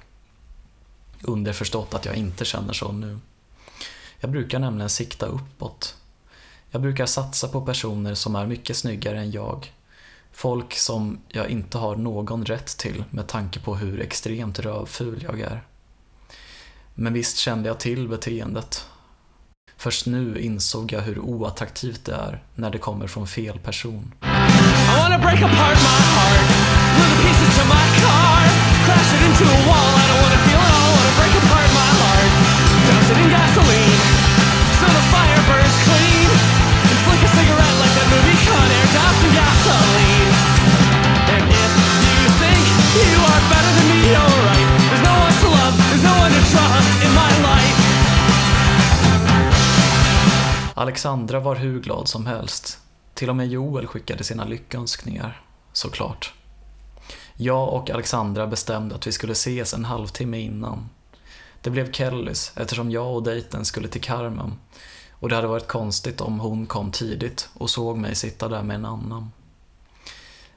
Underförstått 1.22 1.94
att 1.94 2.04
jag 2.04 2.16
inte 2.16 2.44
känner 2.44 2.72
så 2.72 2.92
nu. 2.92 3.18
Jag 4.20 4.30
brukar 4.30 4.58
nämligen 4.58 4.90
sikta 4.90 5.26
uppåt. 5.26 5.96
Jag 6.70 6.82
brukar 6.82 7.06
satsa 7.06 7.48
på 7.48 7.60
personer 7.60 8.14
som 8.14 8.36
är 8.36 8.46
mycket 8.46 8.76
snyggare 8.76 9.18
än 9.18 9.30
jag. 9.30 9.72
Folk 10.36 10.74
som 10.74 11.18
jag 11.28 11.48
inte 11.48 11.78
har 11.78 11.96
någon 11.96 12.44
rätt 12.44 12.78
till 12.78 13.04
med 13.10 13.26
tanke 13.26 13.60
på 13.60 13.76
hur 13.76 14.00
extremt 14.00 14.58
rövful 14.58 15.22
jag 15.28 15.40
är. 15.40 15.62
Men 16.94 17.12
visst 17.12 17.36
kände 17.36 17.68
jag 17.68 17.80
till 17.80 18.08
beteendet. 18.08 18.86
Först 19.76 20.06
nu 20.06 20.40
insåg 20.40 20.92
jag 20.92 21.00
hur 21.00 21.18
oattraktivt 21.18 22.04
det 22.04 22.14
är 22.14 22.42
när 22.54 22.70
det 22.70 22.78
kommer 22.78 23.06
från 23.06 23.26
fel 23.26 23.58
person. 23.58 24.14
I 24.22 25.00
wanna 25.00 25.18
break 25.18 25.42
apart 25.42 25.78
my 25.88 25.98
heart, 26.16 26.48
glue 26.96 27.08
the 27.12 27.18
pieces 27.22 27.50
to 27.58 27.64
my 27.74 27.86
car, 28.02 28.42
crash 28.86 29.10
it 29.14 29.22
into 29.28 29.44
a 29.56 29.58
wall. 29.68 29.92
I 30.00 30.04
don't 30.08 30.22
wanna 30.24 30.40
feel 30.46 30.62
it 30.66 30.72
all. 30.78 30.90
Wanna 30.96 31.14
break 31.18 31.34
apart 31.42 31.70
my 31.80 31.90
heart, 32.00 32.30
douse 32.86 33.10
it 33.12 33.18
in 33.24 33.30
gas 33.30 33.55
Alexandra 50.86 51.40
var 51.40 51.56
hur 51.56 51.80
glad 51.80 52.08
som 52.08 52.26
helst. 52.26 52.78
Till 53.14 53.30
och 53.30 53.36
med 53.36 53.48
Joel 53.48 53.86
skickade 53.86 54.24
sina 54.24 54.44
lyckönskningar, 54.44 55.42
såklart. 55.72 56.34
Jag 57.36 57.74
och 57.74 57.90
Alexandra 57.90 58.46
bestämde 58.46 58.94
att 58.94 59.06
vi 59.06 59.12
skulle 59.12 59.32
ses 59.32 59.74
en 59.74 59.84
halvtimme 59.84 60.40
innan. 60.40 60.88
Det 61.60 61.70
blev 61.70 61.92
Kellys 61.92 62.52
eftersom 62.56 62.90
jag 62.90 63.14
och 63.14 63.22
dejten 63.22 63.64
skulle 63.64 63.88
till 63.88 64.00
Carmen 64.00 64.58
och 65.10 65.28
det 65.28 65.34
hade 65.34 65.48
varit 65.48 65.68
konstigt 65.68 66.20
om 66.20 66.40
hon 66.40 66.66
kom 66.66 66.90
tidigt 66.90 67.48
och 67.54 67.70
såg 67.70 67.98
mig 67.98 68.14
sitta 68.14 68.48
där 68.48 68.62
med 68.62 68.74
en 68.74 68.84
annan. 68.84 69.32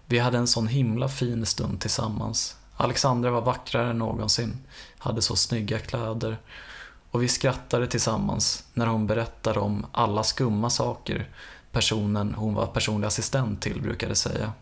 Vi 0.05 0.19
hade 0.19 0.37
en 0.37 0.47
sån 0.47 0.67
himla 0.67 1.09
fin 1.09 1.45
stund 1.45 1.81
tillsammans. 1.81 2.55
Alexandra 2.75 3.31
var 3.31 3.41
vackrare 3.41 3.89
än 3.89 3.97
någonsin, 3.97 4.57
hade 4.97 5.21
så 5.21 5.35
snygga 5.35 5.79
kläder 5.79 6.37
och 7.11 7.23
vi 7.23 7.27
skrattade 7.27 7.87
tillsammans 7.87 8.63
när 8.73 8.87
hon 8.87 9.07
berättade 9.07 9.59
om 9.59 9.85
alla 9.91 10.23
skumma 10.23 10.69
saker 10.69 11.29
personen 11.71 12.33
hon 12.33 12.53
var 12.53 12.67
personlig 12.67 13.07
assistent 13.07 13.61
till 13.61 13.81
brukade 13.81 14.15
säga. 14.15 14.53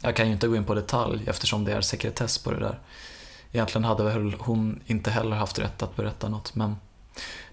Jag 0.00 0.16
kan 0.16 0.26
ju 0.26 0.32
inte 0.32 0.48
gå 0.48 0.56
in 0.56 0.64
på 0.64 0.74
detalj 0.74 1.24
eftersom 1.26 1.64
det 1.64 1.72
är 1.72 1.80
sekretess 1.80 2.38
på 2.38 2.50
det 2.50 2.60
där. 2.60 2.78
Egentligen 3.52 3.84
hade 3.84 4.04
väl 4.04 4.36
hon 4.38 4.80
inte 4.86 5.10
heller 5.10 5.36
haft 5.36 5.58
rätt 5.58 5.82
att 5.82 5.96
berätta 5.96 6.28
något 6.28 6.54
men 6.54 6.76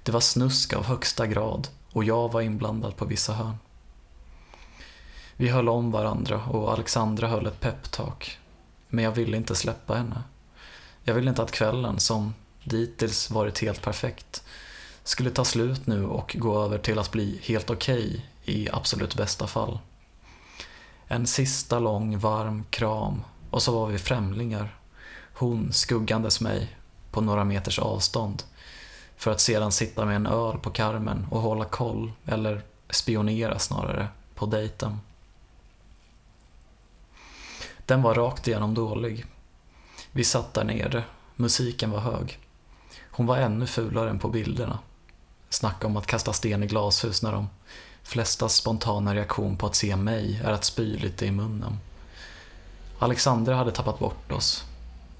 det 0.04 0.12
var 0.12 0.20
snusk 0.20 0.74
av 0.74 0.86
högsta 0.86 1.28
grad 1.28 1.68
och 1.92 2.04
jag 2.04 2.32
var 2.32 2.42
inblandad 2.42 2.96
på 2.96 3.06
vissa 3.06 3.34
hörn. 3.34 3.58
Vi 5.36 5.50
höll 5.50 5.70
om 5.70 5.92
varandra 5.92 6.46
och 6.46 6.74
Alexandra 6.74 7.28
höll 7.28 7.46
ett 7.46 7.60
peptalk. 7.60 8.40
Men 8.88 9.04
jag 9.04 9.12
ville 9.12 9.38
inte 9.38 9.56
släppa 9.56 9.96
henne. 9.96 10.24
Jag 11.04 11.14
ville 11.14 11.30
inte 11.30 11.44
att 11.44 11.52
kvällen, 11.52 12.00
som 12.00 12.34
dittills 12.64 13.32
varit 13.32 13.60
helt 13.60 13.82
perfekt, 13.82 14.44
skulle 15.04 15.30
ta 15.30 15.46
slut 15.46 15.88
nu 15.88 16.06
och 16.06 16.36
gå 16.40 16.64
över 16.64 16.78
till 16.78 17.00
att 17.00 17.12
bli 17.12 17.40
helt 17.44 17.70
okej 17.70 18.06
okay, 18.06 18.22
i 18.56 18.70
absolut 18.72 19.16
bästa 19.16 19.48
fall. 19.48 19.80
En 21.08 21.28
sista 21.28 21.80
lång 21.80 22.18
varm 22.18 22.64
kram 22.70 23.22
och 23.50 23.64
så 23.64 23.72
var 23.72 23.88
vi 23.88 23.98
främlingar. 23.98 24.76
Hon 25.34 25.74
skuggandes 25.74 26.42
mig 26.42 26.78
på 27.12 27.22
några 27.22 27.44
meters 27.44 27.80
avstånd 27.80 28.44
för 29.18 29.32
att 29.32 29.42
sedan 29.42 29.72
sitta 29.72 30.06
med 30.06 30.16
en 30.16 30.28
öl 30.28 30.58
på 30.58 30.70
karmen 30.70 31.28
och 31.32 31.42
hålla 31.42 31.66
koll, 31.66 32.12
eller 32.26 32.62
spionera 32.90 33.60
snarare, 33.60 34.08
på 34.36 34.46
dejten. 34.46 35.00
Den 37.86 38.02
var 38.02 38.14
rakt 38.14 38.48
igenom 38.48 38.74
dålig. 38.74 39.26
Vi 40.12 40.24
satt 40.24 40.54
där 40.54 40.64
nere, 40.64 41.04
musiken 41.36 41.92
var 41.92 42.00
hög. 42.00 42.40
Hon 43.20 43.26
var 43.26 43.38
ännu 43.38 43.68
fulare 43.68 44.10
än 44.10 44.20
på 44.20 44.28
bilderna. 44.30 44.80
Snacka 45.50 45.88
om 45.88 45.98
att 45.98 46.08
kasta 46.08 46.34
sten 46.34 46.64
i 46.64 46.68
glashus 46.68 47.24
när 47.24 47.32
de 47.32 47.50
flesta 48.04 48.50
spontana 48.50 49.16
reaktion 49.16 49.58
på 49.58 49.66
att 49.66 49.76
se 49.76 49.96
mig 49.96 50.42
är 50.44 50.52
att 50.52 50.66
spy 50.66 50.98
lite 50.98 51.26
i 51.26 51.32
munnen. 51.32 51.78
Alexandra 53.00 53.56
hade 53.56 53.72
tappat 53.72 54.00
bort 54.00 54.32
oss. 54.32 54.64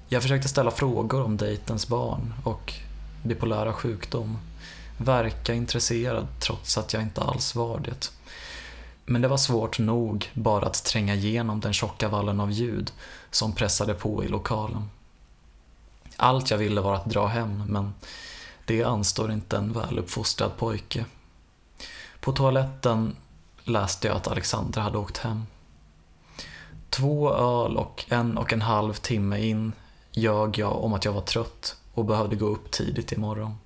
Jag 0.08 0.22
försökte 0.22 0.48
ställa 0.48 0.70
frågor 0.70 1.22
om 1.22 1.36
dejtens 1.36 1.88
barn 1.88 2.34
och 2.44 2.74
bipolära 3.24 3.72
sjukdom. 3.72 4.38
Verka 4.98 5.54
intresserad 5.54 6.26
trots 6.40 6.78
att 6.78 6.92
jag 6.92 7.02
inte 7.02 7.20
alls 7.20 7.54
var 7.54 7.78
det. 7.78 8.12
Men 9.04 9.22
det 9.22 9.28
var 9.28 9.36
svårt 9.36 9.78
nog 9.78 10.30
bara 10.34 10.66
att 10.66 10.84
tränga 10.84 11.14
igenom 11.14 11.60
den 11.60 11.72
tjocka 11.72 12.08
vallen 12.08 12.40
av 12.40 12.50
ljud 12.50 12.92
som 13.30 13.52
pressade 13.52 13.94
på 13.94 14.24
i 14.24 14.28
lokalen. 14.28 14.88
Allt 16.22 16.50
jag 16.50 16.58
ville 16.58 16.80
var 16.80 16.94
att 16.94 17.04
dra 17.04 17.26
hem, 17.26 17.62
men 17.66 17.94
det 18.64 18.84
anstår 18.84 19.32
inte 19.32 19.56
en 19.56 19.72
väluppfostrad 19.72 20.56
pojke. 20.56 21.04
På 22.20 22.32
toaletten 22.32 23.16
läste 23.64 24.08
jag 24.08 24.16
att 24.16 24.28
Alexandra 24.28 24.82
hade 24.82 24.98
åkt 24.98 25.18
hem. 25.18 25.46
Två 26.90 27.34
öl 27.34 27.76
och 27.76 28.04
en 28.08 28.38
och 28.38 28.52
en 28.52 28.62
halv 28.62 28.94
timme 28.94 29.38
in 29.48 29.72
ljög 30.12 30.58
jag 30.58 30.84
om 30.84 30.92
att 30.92 31.04
jag 31.04 31.12
var 31.12 31.20
trött 31.20 31.76
och 31.94 32.04
behövde 32.04 32.36
gå 32.36 32.46
upp 32.46 32.70
tidigt 32.70 33.12
imorgon. 33.12 33.58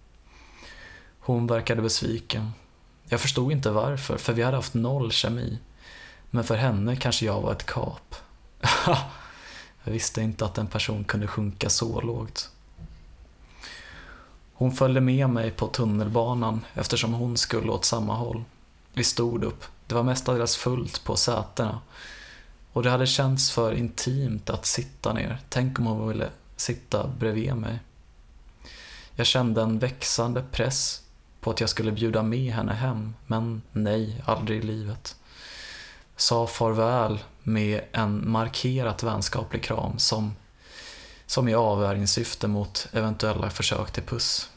Hon 1.20 1.46
verkade 1.46 1.82
besviken. 1.82 2.52
Jag 3.08 3.20
förstod 3.20 3.52
inte 3.52 3.70
varför, 3.70 4.16
för 4.16 4.32
vi 4.32 4.42
hade 4.42 4.56
haft 4.56 4.74
noll 4.74 5.12
kemi. 5.12 5.58
Men 6.30 6.44
för 6.44 6.56
henne 6.56 6.96
kanske 6.96 7.26
jag 7.26 7.40
var 7.40 7.52
ett 7.52 7.66
kap. 7.66 8.14
jag 9.84 9.92
visste 9.92 10.22
inte 10.22 10.44
att 10.44 10.58
en 10.58 10.66
person 10.66 11.04
kunde 11.04 11.26
sjunka 11.26 11.68
så 11.68 12.00
lågt. 12.00 12.50
Hon 14.54 14.72
följde 14.72 15.00
med 15.00 15.30
mig 15.30 15.50
på 15.50 15.66
tunnelbanan 15.66 16.64
eftersom 16.74 17.14
hon 17.14 17.36
skulle 17.36 17.70
åt 17.70 17.84
samma 17.84 18.14
håll. 18.14 18.44
Vi 18.92 19.04
stod 19.04 19.44
upp. 19.44 19.64
Det 19.86 19.94
var 19.94 20.02
mestadels 20.02 20.56
fullt 20.56 21.04
på 21.04 21.16
sätena. 21.16 21.80
Och 22.72 22.82
det 22.82 22.90
hade 22.90 23.06
känts 23.06 23.50
för 23.50 23.72
intimt 23.72 24.50
att 24.50 24.66
sitta 24.66 25.12
ner. 25.12 25.40
Tänk 25.48 25.78
om 25.78 25.86
hon 25.86 26.08
ville 26.08 26.28
sitta 26.56 27.06
bredvid 27.06 27.56
mig. 27.56 27.78
Jag 29.14 29.26
kände 29.26 29.62
en 29.62 29.78
växande 29.78 30.44
press 30.52 31.02
på 31.40 31.50
att 31.50 31.60
jag 31.60 31.70
skulle 31.70 31.92
bjuda 31.92 32.22
med 32.22 32.52
henne 32.52 32.72
hem, 32.72 33.14
men 33.26 33.62
nej, 33.72 34.22
aldrig 34.26 34.58
i 34.58 34.66
livet. 34.66 35.16
Sa 36.16 36.46
farväl 36.46 37.18
med 37.44 37.80
en 37.92 38.30
markerat 38.30 39.02
vänskaplig 39.02 39.62
kram 39.62 39.98
som, 39.98 40.36
som 41.26 41.48
i 41.48 41.54
avvärjningssyfte 41.54 42.48
mot 42.48 42.88
eventuella 42.92 43.50
försök 43.50 43.90
till 43.90 44.02
puss. 44.02 44.50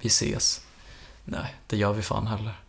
Vi 0.00 0.06
ses. 0.06 0.60
Nej, 1.24 1.54
det 1.66 1.76
gör 1.76 1.92
vi 1.92 2.02
fan 2.02 2.26
heller. 2.26 2.60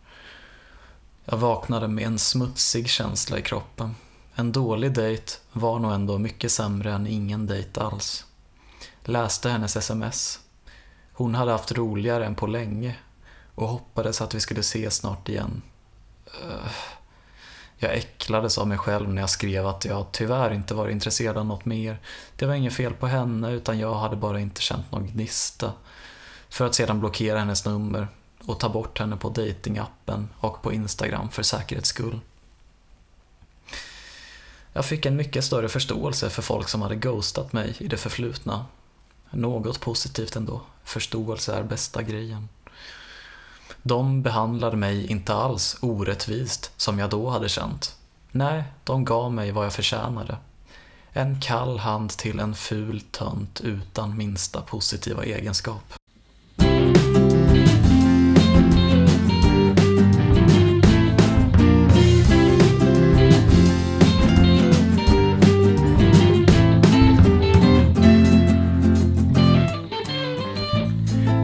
Jag 1.24 1.36
vaknade 1.36 1.88
med 1.88 2.06
en 2.06 2.18
smutsig 2.18 2.88
känsla 2.88 3.38
i 3.38 3.42
kroppen. 3.42 3.94
En 4.34 4.52
dålig 4.52 4.92
dejt 4.92 5.32
var 5.52 5.78
nog 5.78 5.92
ändå 5.92 6.18
mycket 6.18 6.52
sämre 6.52 6.92
än 6.92 7.06
ingen 7.06 7.46
dejt 7.46 7.80
alls. 7.80 8.26
Läste 9.04 9.48
hennes 9.48 9.76
sms 9.76 10.40
hon 11.16 11.34
hade 11.34 11.52
haft 11.52 11.72
roligare 11.72 12.26
än 12.26 12.34
på 12.34 12.46
länge 12.46 12.96
och 13.54 13.68
hoppades 13.68 14.20
att 14.20 14.34
vi 14.34 14.40
skulle 14.40 14.60
ses 14.60 14.96
snart 14.96 15.28
igen. 15.28 15.62
Uh, 16.44 16.70
jag 17.78 17.94
äcklades 17.94 18.58
av 18.58 18.68
mig 18.68 18.78
själv 18.78 19.08
när 19.08 19.22
jag 19.22 19.30
skrev 19.30 19.66
att 19.66 19.84
jag 19.84 20.06
tyvärr 20.12 20.52
inte 20.52 20.74
var 20.74 20.88
intresserad 20.88 21.36
av 21.36 21.46
något 21.46 21.64
mer. 21.64 22.00
Det 22.36 22.46
var 22.46 22.54
inget 22.54 22.74
fel 22.74 22.94
på 22.94 23.06
henne 23.06 23.52
utan 23.52 23.78
jag 23.78 23.94
hade 23.94 24.16
bara 24.16 24.40
inte 24.40 24.60
känt 24.60 24.92
någon 24.92 25.06
gnista. 25.06 25.72
För 26.48 26.66
att 26.66 26.74
sedan 26.74 27.00
blockera 27.00 27.38
hennes 27.38 27.64
nummer 27.64 28.08
och 28.46 28.60
ta 28.60 28.68
bort 28.68 28.98
henne 28.98 29.16
på 29.16 29.28
datingappen 29.28 30.28
och 30.38 30.62
på 30.62 30.72
Instagram 30.72 31.28
för 31.28 31.42
säkerhets 31.42 31.88
skull. 31.88 32.20
Jag 34.72 34.84
fick 34.84 35.06
en 35.06 35.16
mycket 35.16 35.44
större 35.44 35.68
förståelse 35.68 36.30
för 36.30 36.42
folk 36.42 36.68
som 36.68 36.82
hade 36.82 36.96
ghostat 36.96 37.52
mig 37.52 37.76
i 37.78 37.88
det 37.88 37.96
förflutna 37.96 38.66
något 39.30 39.80
positivt 39.80 40.36
ändå. 40.36 40.60
Förståelse 40.84 41.54
är 41.54 41.62
bästa 41.62 42.02
grejen. 42.02 42.48
De 43.88 44.22
behandlade 44.22 44.76
mig 44.76 45.10
inte 45.10 45.34
alls 45.34 45.76
orättvist 45.80 46.72
som 46.76 46.98
jag 46.98 47.10
då 47.10 47.30
hade 47.30 47.48
känt. 47.48 47.96
Nej, 48.32 48.64
de 48.84 49.04
gav 49.04 49.32
mig 49.32 49.52
vad 49.52 49.64
jag 49.64 49.72
förtjänade. 49.72 50.36
En 51.12 51.40
kall 51.40 51.78
hand 51.78 52.10
till 52.10 52.38
en 52.38 52.54
ful 52.54 53.00
tönt 53.00 53.60
utan 53.60 54.16
minsta 54.16 54.60
positiva 54.60 55.24
egenskap. 55.24 55.95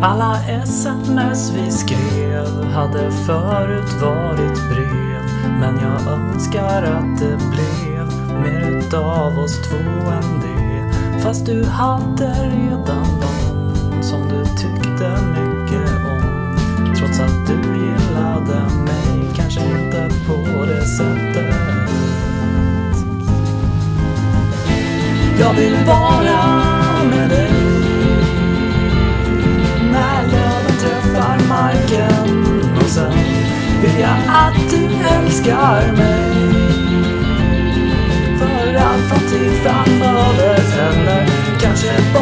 Alla 0.05 0.39
sms 0.63 1.51
vi 1.51 1.71
skrev 1.71 2.65
hade 2.65 3.11
förut 3.11 3.93
varit 4.03 4.69
brev 4.69 5.23
Men 5.61 5.79
jag 5.83 6.13
önskar 6.13 6.83
att 6.83 7.21
det 7.21 7.37
blev 7.37 8.07
mer 8.43 8.79
utav 8.79 9.39
oss 9.39 9.69
två 9.69 10.11
än 10.11 10.41
det. 10.41 10.93
Fast 11.23 11.47
du 11.47 11.65
hade 11.65 12.33
redan 12.33 13.07
någon 13.21 14.03
som 14.03 14.29
du 14.29 14.45
tyckte 14.45 15.11
mycket 15.11 15.91
om. 16.11 16.57
Trots 16.97 17.21
att 17.21 17.47
du 17.47 17.55
gillade 17.55 18.61
mig, 18.85 19.31
kanske 19.37 19.61
inte 19.61 20.11
på 20.27 20.65
det 20.65 20.87
sättet. 20.87 21.55
Jag 25.41 25.55
vill 25.55 25.77
vara 25.87 27.05
med 27.11 27.31
dig. 27.31 27.72
Säga 33.93 34.17
att 34.29 34.71
du 34.71 35.07
älskar 35.07 35.93
mig. 35.93 36.33
För 38.39 38.75
allt 38.75 38.79
all 38.79 39.01
framtid 39.01 39.53
framöver 39.63 40.61
eller 40.79 41.27
kanske 41.61 41.93
bara 42.15 42.22